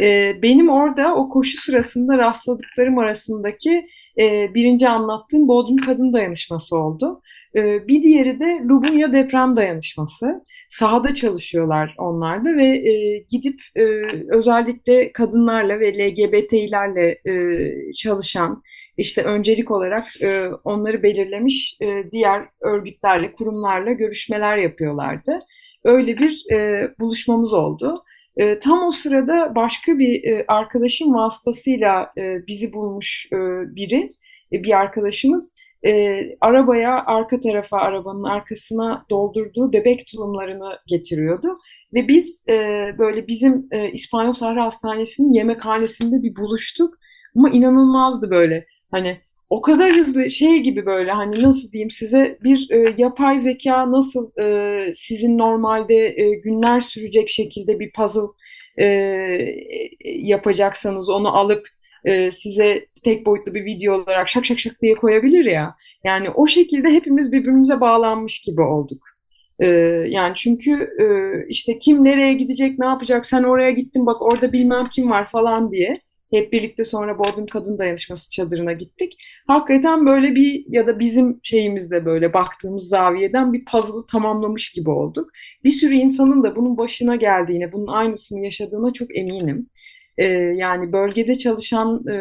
[0.00, 3.86] E, benim orada o koşu sırasında rastladıklarım arasındaki
[4.18, 7.22] e, birinci anlattığım Bodrum Kadın Dayanışması oldu.
[7.56, 10.44] E, bir diğeri de Lubunya Deprem Dayanışması.
[10.70, 13.84] Sahada çalışıyorlar onlar da ve e, gidip e,
[14.28, 18.62] özellikle kadınlarla ve LGBT'lerle e, çalışan
[19.00, 25.38] işte öncelik olarak e, onları belirlemiş e, diğer örgütlerle, kurumlarla görüşmeler yapıyorlardı.
[25.84, 27.94] Öyle bir e, buluşmamız oldu.
[28.36, 33.36] E, tam o sırada başka bir e, arkadaşım vasıtasıyla e, bizi bulmuş e,
[33.76, 34.10] biri,
[34.52, 35.54] e, bir arkadaşımız
[35.86, 41.56] e, arabaya arka tarafa arabanın arkasına doldurduğu bebek tulumlarını getiriyordu.
[41.94, 42.54] Ve biz e,
[42.98, 46.94] böyle bizim e, İspanyol Sahra Hastanesi'nin yemekhanesinde bir buluştuk.
[47.36, 48.66] Ama inanılmazdı böyle.
[48.90, 49.20] Hani
[49.50, 54.30] o kadar hızlı şey gibi böyle hani nasıl diyeyim size bir e, yapay zeka nasıl
[54.40, 58.28] e, sizin normalde e, günler sürecek şekilde bir puzzle
[58.78, 58.86] e,
[60.04, 61.68] yapacaksanız onu alıp
[62.04, 65.74] e, size tek boyutlu bir video olarak şak şak şak diye koyabilir ya.
[66.04, 69.02] Yani o şekilde hepimiz birbirimize bağlanmış gibi olduk.
[69.58, 69.66] E,
[70.08, 71.06] yani çünkü e,
[71.48, 75.72] işte kim nereye gidecek, ne yapacak, sen oraya gittin bak orada bilmem kim var falan
[75.72, 76.00] diye.
[76.30, 79.16] Hep birlikte sonra Bodrum Kadın Dayanışması çadırına gittik.
[79.46, 85.30] Hakikaten böyle bir ya da bizim şeyimizde böyle baktığımız zaviyeden bir puzzle'ı tamamlamış gibi olduk.
[85.64, 89.70] Bir sürü insanın da bunun başına geldiğine, bunun aynısını yaşadığına çok eminim.
[90.18, 90.24] Ee,
[90.56, 92.16] yani bölgede çalışan e,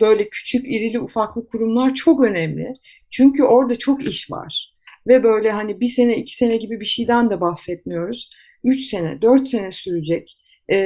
[0.00, 2.72] böyle küçük, irili, ufaklı kurumlar çok önemli.
[3.10, 4.74] Çünkü orada çok iş var.
[5.06, 8.30] Ve böyle hani bir sene, iki sene gibi bir şeyden de bahsetmiyoruz.
[8.64, 10.38] Üç sene, dört sene sürecek.
[10.72, 10.78] Ee,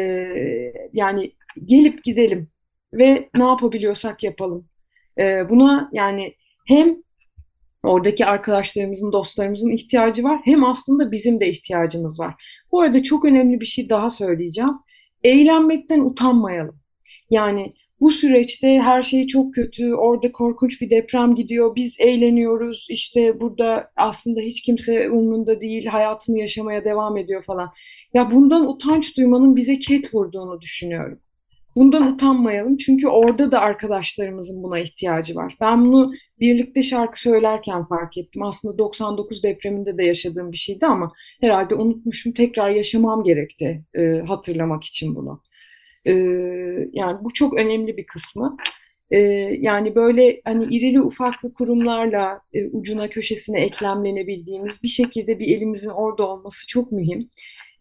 [0.92, 1.32] yani
[1.64, 2.48] gelip gidelim
[2.92, 4.68] ve ne yapabiliyorsak yapalım.
[5.18, 6.34] Ee, buna yani
[6.68, 6.96] hem
[7.82, 12.34] oradaki arkadaşlarımızın, dostlarımızın ihtiyacı var hem aslında bizim de ihtiyacımız var.
[12.72, 14.74] Bu arada çok önemli bir şey daha söyleyeceğim.
[15.22, 16.80] Eğlenmekten utanmayalım.
[17.30, 23.40] Yani bu süreçte her şey çok kötü, orada korkunç bir deprem gidiyor, biz eğleniyoruz, işte
[23.40, 27.70] burada aslında hiç kimse umrunda değil, hayatını yaşamaya devam ediyor falan.
[28.14, 31.20] Ya bundan utanç duymanın bize ket vurduğunu düşünüyorum.
[31.76, 35.56] Bundan utanmayalım çünkü orada da arkadaşlarımızın buna ihtiyacı var.
[35.60, 38.42] Ben bunu birlikte şarkı söylerken fark ettim.
[38.42, 42.32] Aslında 99 depreminde de yaşadığım bir şeydi ama herhalde unutmuşum.
[42.32, 45.42] Tekrar yaşamam gerekti e, hatırlamak için bunu.
[46.06, 46.12] E,
[46.92, 48.56] yani bu çok önemli bir kısmı.
[49.10, 49.18] E,
[49.60, 56.26] yani böyle hani irili ufaklı kurumlarla e, ucuna köşesine eklemlenebildiğimiz bir şekilde bir elimizin orada
[56.28, 57.30] olması çok mühim.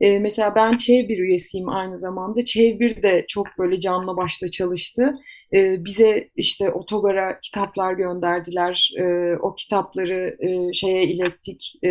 [0.01, 2.43] E, mesela ben ÇEV bir üyesiyim aynı zamanda.
[2.45, 5.15] ÇEV bir de çok böyle canlı başla çalıştı.
[5.53, 8.91] E, bize işte otogara kitaplar gönderdiler.
[8.99, 11.73] E, o kitapları e, şeye ilettik.
[11.83, 11.89] E,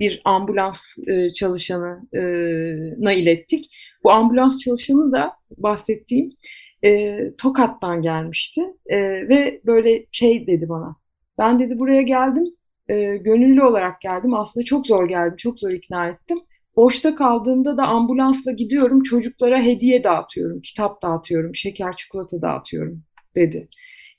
[0.00, 3.64] bir ambulans e, çalışanına ilettik.
[4.04, 6.30] Bu ambulans çalışanı da bahsettiğim
[6.84, 8.60] e, Tokat'tan gelmişti.
[8.86, 10.96] E, ve böyle şey dedi bana.
[11.38, 12.44] Ben dedi buraya geldim.
[12.88, 14.34] E, gönüllü olarak geldim.
[14.34, 15.36] Aslında çok zor geldim.
[15.36, 16.38] Çok zor ikna ettim.
[16.76, 23.04] Boşta kaldığımda da ambulansla gidiyorum çocuklara hediye dağıtıyorum, kitap dağıtıyorum, şeker çikolata dağıtıyorum
[23.36, 23.68] dedi.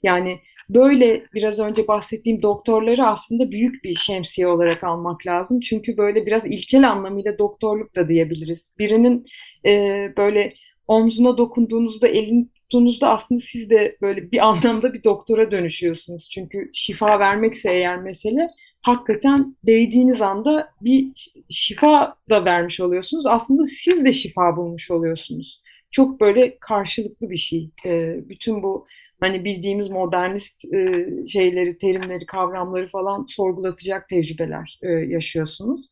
[0.03, 0.39] Yani
[0.70, 5.59] böyle biraz önce bahsettiğim doktorları aslında büyük bir şemsiye olarak almak lazım.
[5.59, 8.72] Çünkü böyle biraz ilkel anlamıyla doktorluk da diyebiliriz.
[8.80, 9.26] Birinin
[9.66, 10.53] e, böyle
[10.88, 16.30] omzuna dokunduğunuzda, elini tuttuğunuzda aslında siz de böyle bir anlamda bir doktora dönüşüyorsunuz.
[16.30, 18.47] Çünkü şifa vermekse eğer mesele
[18.82, 21.11] hakikaten değdiğiniz anda bir
[21.49, 23.26] şifa da vermiş oluyorsunuz.
[23.28, 25.61] Aslında siz de şifa bulmuş oluyorsunuz.
[25.91, 27.70] Çok böyle karşılıklı bir şey.
[27.86, 28.86] E, bütün bu
[29.20, 35.86] hani bildiğimiz modernist e, şeyleri, terimleri, kavramları falan sorgulatacak tecrübeler e, yaşıyorsunuz.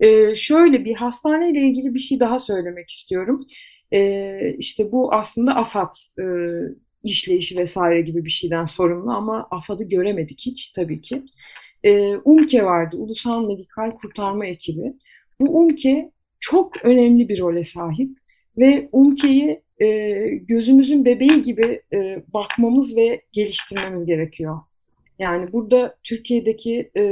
[0.00, 3.46] E, şöyle bir hastaneyle ilgili bir şey daha söylemek istiyorum.
[3.92, 6.24] E, işte bu aslında AFAD e,
[7.04, 11.22] işleyişi vesaire gibi bir şeyden sorumlu ama AFAD'ı göremedik hiç tabii ki
[11.84, 14.92] e, UMKE vardı, Ulusal Medikal Kurtarma Ekibi.
[15.40, 18.10] Bu UMKE çok önemli bir role sahip
[18.58, 19.86] ve UMKE'yi e,
[20.36, 24.60] gözümüzün bebeği gibi e, bakmamız ve geliştirmemiz gerekiyor.
[25.22, 27.04] Yani burada Türkiye'deki e,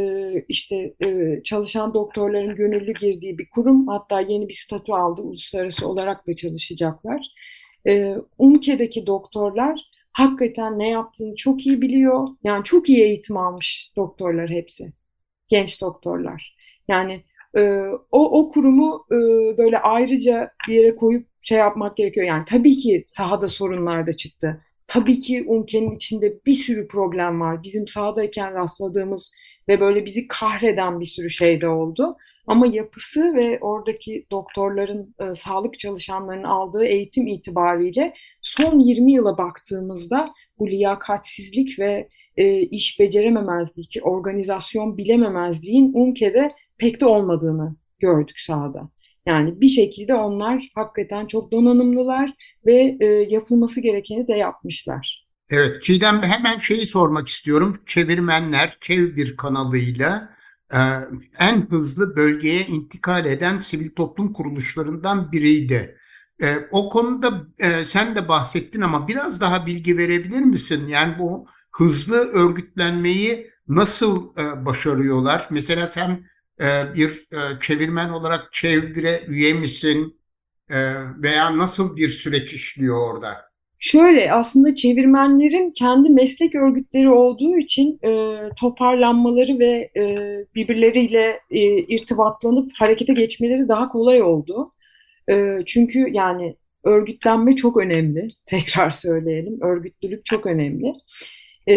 [0.49, 6.27] işte e, çalışan doktorların gönüllü girdiği bir kurum, hatta yeni bir statü aldı, uluslararası olarak
[6.27, 7.27] da çalışacaklar.
[7.87, 9.81] E, UMKE'deki doktorlar
[10.13, 12.29] hakikaten ne yaptığını çok iyi biliyor.
[12.45, 14.93] Yani çok iyi eğitim almış doktorlar hepsi.
[15.49, 16.57] Genç doktorlar.
[16.89, 17.25] Yani
[17.59, 19.17] e, o, o kurumu e,
[19.59, 22.27] böyle ayrıca bir yere koyup şey yapmak gerekiyor.
[22.27, 24.63] Yani tabii ki sahada sorunlar da çıktı.
[24.91, 27.63] Tabii ki ülkenin içinde bir sürü problem var.
[27.63, 29.33] Bizim sahadayken rastladığımız
[29.69, 32.17] ve böyle bizi kahreden bir sürü şey de oldu.
[32.47, 38.13] Ama yapısı ve oradaki doktorların, e, sağlık çalışanlarının aldığı eğitim itibariyle
[38.43, 40.29] son 20 yıla baktığımızda
[40.59, 48.91] bu liyakatsizlik ve e, iş becerememezlik, organizasyon bilememezliğin UMKE'de pek de olmadığını gördük sahada.
[49.27, 52.33] Yani bir şekilde onlar hakikaten çok donanımlılar
[52.67, 55.27] ve e, yapılması gerekeni de yapmışlar.
[55.51, 57.75] Evet, Çiğdem hemen şeyi sormak istiyorum.
[57.87, 60.31] Çevirmenler Çev bir kanalıyla
[60.73, 60.79] e,
[61.39, 65.97] en hızlı bölgeye intikal eden sivil toplum kuruluşlarından biriydi.
[66.43, 70.87] E, o konuda e, sen de bahsettin ama biraz daha bilgi verebilir misin?
[70.87, 75.49] Yani bu hızlı örgütlenmeyi nasıl e, başarıyorlar?
[75.51, 76.25] Mesela sen
[76.61, 80.21] e, bir e, çevirmen olarak çevire üye misin?
[80.71, 80.77] E,
[81.23, 83.51] veya nasıl bir süreç işliyor orada?
[83.79, 90.15] Şöyle aslında çevirmenlerin kendi meslek örgütleri olduğu için e, toparlanmaları ve e,
[90.55, 94.73] birbirleriyle e, irtibatlanıp harekete geçmeleri daha kolay oldu.
[95.31, 98.29] E, çünkü yani örgütlenme çok önemli.
[98.47, 99.59] Tekrar söyleyelim.
[99.63, 100.93] Örgütlülük çok önemli.
[101.71, 101.77] E,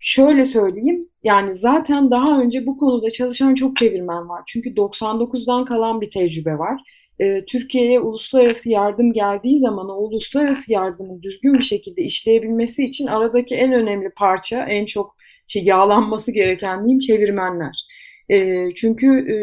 [0.00, 1.08] şöyle söyleyeyim.
[1.22, 4.42] Yani zaten daha önce bu konuda çalışan çok çevirmen var.
[4.46, 6.80] Çünkü 99'dan kalan bir tecrübe var.
[7.18, 13.54] E, Türkiye'ye uluslararası yardım geldiği zaman o uluslararası yardımın düzgün bir şekilde işleyebilmesi için aradaki
[13.54, 15.16] en önemli parça, en çok
[15.48, 17.86] şey yağlanması gereken diyeyim çevirmenler.
[18.28, 19.36] E, çünkü e,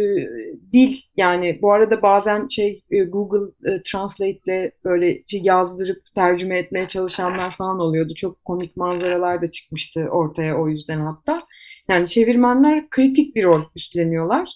[0.74, 6.58] dil yani bu arada bazen şey e, Google e, Translate ile böyle şey yazdırıp tercüme
[6.58, 8.16] etmeye çalışanlar falan oluyordu.
[8.16, 11.44] Çok komik manzaralar da çıkmıştı ortaya o yüzden hatta.
[11.90, 14.50] Yani çevirmenler kritik bir rol üstleniyorlar.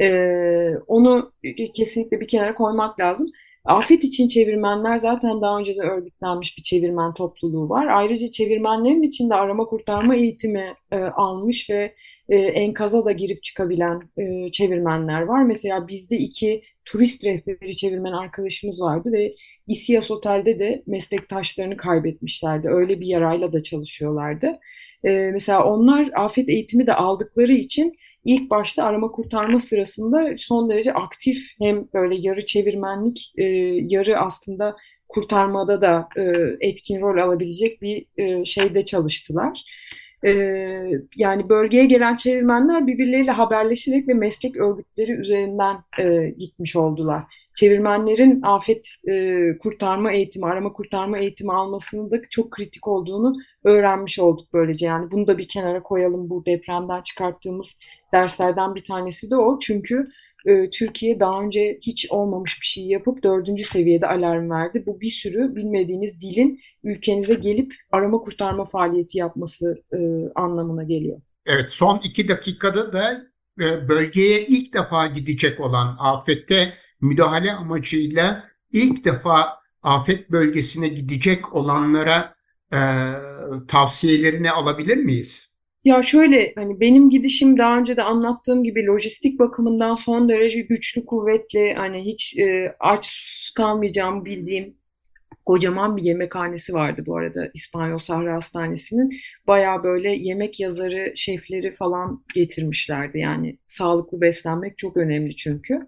[0.00, 1.32] E, onu
[1.74, 3.28] kesinlikle bir kenara koymak lazım.
[3.64, 7.86] Afet için çevirmenler zaten daha önce de örgütlenmiş bir çevirmen topluluğu var.
[7.86, 11.94] Ayrıca çevirmenlerin içinde arama kurtarma eğitimi e, almış ve
[12.28, 15.44] e, enkaza da girip çıkabilen e, çevirmenler var.
[15.44, 19.34] Mesela bizde iki turist rehberi çevirmen arkadaşımız vardı ve
[19.66, 22.68] İSİAS Otel'de de meslektaşlarını kaybetmişlerdi.
[22.68, 24.58] Öyle bir yarayla da çalışıyorlardı.
[25.04, 30.92] E, mesela onlar afet eğitimi de aldıkları için ilk başta arama kurtarma sırasında son derece
[30.92, 33.44] aktif hem böyle yarı çevirmenlik, e,
[33.88, 34.76] yarı aslında
[35.08, 36.22] kurtarmada da e,
[36.60, 39.64] etkin rol alabilecek bir e, şeyde çalıştılar.
[40.24, 40.30] E,
[41.16, 47.22] yani bölgeye gelen çevirmenler birbirleriyle haberleşerek ve meslek örgütleri üzerinden e, gitmiş oldular.
[47.56, 54.48] Çevirmenlerin afet e, kurtarma eğitimi, arama kurtarma eğitimi almasının da çok kritik olduğunu öğrenmiş olduk
[54.52, 54.86] böylece.
[54.86, 57.78] Yani bunu da bir kenara koyalım bu depremden çıkarttığımız
[58.12, 59.58] derslerden bir tanesi de o.
[59.58, 60.04] Çünkü
[60.46, 64.84] e, Türkiye daha önce hiç olmamış bir şey yapıp dördüncü seviyede alarm verdi.
[64.86, 69.98] Bu bir sürü bilmediğiniz dilin ülkenize gelip arama kurtarma faaliyeti yapması e,
[70.34, 71.20] anlamına geliyor.
[71.46, 73.26] Evet son iki dakikada da
[73.60, 79.48] e, bölgeye ilk defa gidecek olan afette müdahale amacıyla ilk defa
[79.82, 82.34] afet bölgesine gidecek olanlara
[82.72, 82.80] e,
[83.68, 85.51] tavsiyelerini alabilir miyiz?
[85.84, 91.06] Ya şöyle hani benim gidişim daha önce de anlattığım gibi lojistik bakımından son derece güçlü,
[91.06, 93.12] kuvvetli, hani hiç e, aç
[93.56, 94.76] kalmayacağım bildiğim
[95.46, 99.10] kocaman bir yemekhanesi vardı bu arada İspanyol Sahra Hastanesi'nin.
[99.46, 103.18] Baya böyle yemek yazarı, şefleri falan getirmişlerdi.
[103.18, 105.80] Yani sağlıklı beslenmek çok önemli çünkü.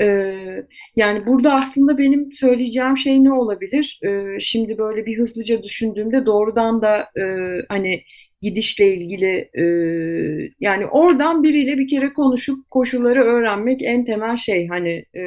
[0.00, 0.64] Ee,
[0.96, 4.00] yani burada aslında benim söyleyeceğim şey ne olabilir?
[4.06, 7.22] Ee, şimdi böyle bir hızlıca düşündüğümde doğrudan da e,
[7.68, 8.02] hani
[8.40, 9.64] gidişle ilgili e,
[10.60, 15.22] yani oradan biriyle bir kere konuşup koşulları öğrenmek en temel şey hani e,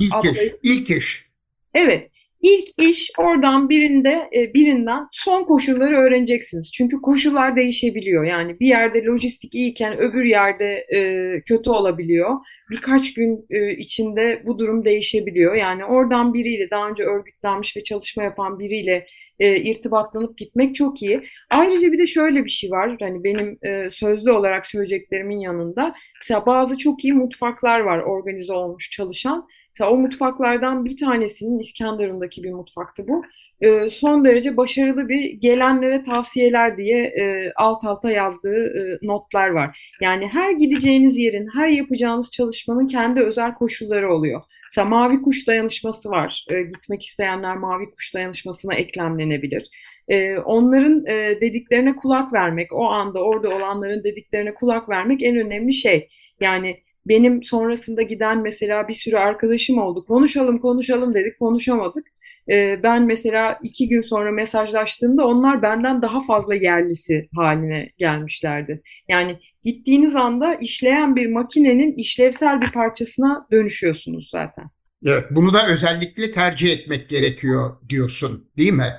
[0.00, 1.26] ilk atlayıp, iş, ilk iş.
[1.74, 2.10] Evet.
[2.42, 6.72] İlk iş oradan birinde e, birinden son koşulları öğreneceksiniz.
[6.72, 8.24] Çünkü koşullar değişebiliyor.
[8.24, 12.30] Yani bir yerde lojistik iyiyken öbür yerde e, kötü olabiliyor.
[12.70, 15.54] Birkaç gün e, içinde bu durum değişebiliyor.
[15.54, 19.06] Yani oradan biriyle daha önce örgütlenmiş ve çalışma yapan biriyle
[19.40, 21.22] irtibatlanıp gitmek çok iyi.
[21.50, 22.96] Ayrıca bir de şöyle bir şey var.
[23.00, 23.58] Hani benim
[23.90, 29.48] sözlü olarak söyleyeceklerimin yanında mesela bazı çok iyi mutfaklar var organize olmuş çalışan.
[29.80, 33.24] Mesela o mutfaklardan bir tanesinin İskenderun'daki bir mutfaktı bu.
[33.60, 39.94] E, son derece başarılı bir gelenlere tavsiyeler diye e, alt alta yazdığı e, notlar var.
[40.00, 44.42] Yani her gideceğiniz yerin, her yapacağınız çalışmanın kendi özel koşulları oluyor.
[44.70, 46.44] Mesela Mavi Kuş Dayanışması var.
[46.50, 49.68] E, gitmek isteyenler Mavi Kuş Dayanışması'na eklemlenebilir.
[50.08, 55.72] E, onların e, dediklerine kulak vermek, o anda orada olanların dediklerine kulak vermek en önemli
[55.72, 56.08] şey.
[56.40, 56.76] Yani
[57.06, 60.04] benim sonrasında giden mesela bir sürü arkadaşım oldu.
[60.04, 62.06] Konuşalım konuşalım dedik konuşamadık.
[62.50, 68.82] E, ben mesela iki gün sonra mesajlaştığımda onlar benden daha fazla yerlisi haline gelmişlerdi.
[69.08, 74.64] Yani gittiğiniz anda işleyen bir makinenin işlevsel bir parçasına dönüşüyorsunuz zaten.
[75.06, 78.92] Evet, bunu da özellikle tercih etmek gerekiyor diyorsun, değil mi?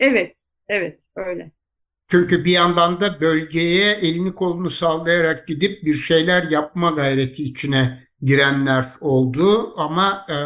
[0.00, 0.36] Evet,
[0.68, 1.52] evet öyle.
[2.12, 8.86] Çünkü bir yandan da bölgeye elini kolunu sallayarak gidip bir şeyler yapma gayreti içine girenler
[9.00, 10.36] oldu ama e,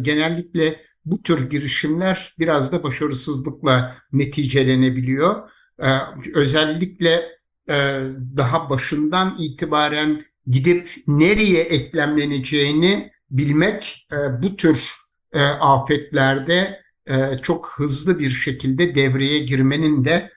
[0.00, 5.50] genellikle bu tür girişimler biraz da başarısızlıkla neticelenebiliyor.
[5.82, 5.88] E,
[6.34, 7.22] özellikle
[7.68, 8.00] e,
[8.36, 14.90] daha başından itibaren gidip nereye eklemleneceğini bilmek e, bu tür
[15.32, 20.35] e, afetlerde e, çok hızlı bir şekilde devreye girmenin de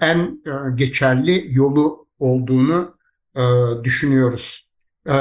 [0.00, 2.96] en e, geçerli yolu olduğunu
[3.36, 3.42] e,
[3.84, 4.70] düşünüyoruz.
[5.08, 5.14] E,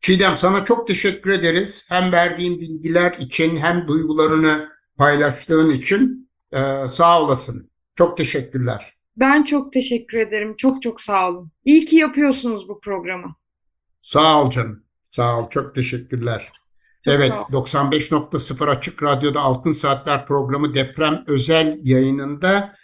[0.00, 1.86] Çiğdem sana çok teşekkür ederiz.
[1.88, 7.70] Hem verdiğin bilgiler için hem duygularını paylaştığın için e, sağ olasın.
[7.96, 8.94] Çok teşekkürler.
[9.16, 10.56] Ben çok teşekkür ederim.
[10.56, 11.50] Çok çok sağ olun.
[11.64, 13.34] İyi ki yapıyorsunuz bu programı.
[14.02, 14.84] Sağ ol canım.
[15.10, 15.50] Sağ ol.
[15.50, 16.50] Çok teşekkürler.
[17.04, 17.66] Çok evet, sağ ol.
[17.66, 22.77] 95.0 Açık Radyo'da Altın Saatler programı deprem özel yayınında e,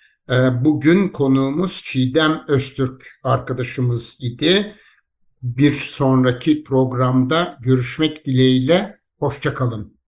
[0.65, 4.75] bugün konuğumuz Çiğdem Öztürk arkadaşımız idi.
[5.43, 8.99] Bir sonraki programda görüşmek dileğiyle.
[9.19, 9.94] Hoşçakalın.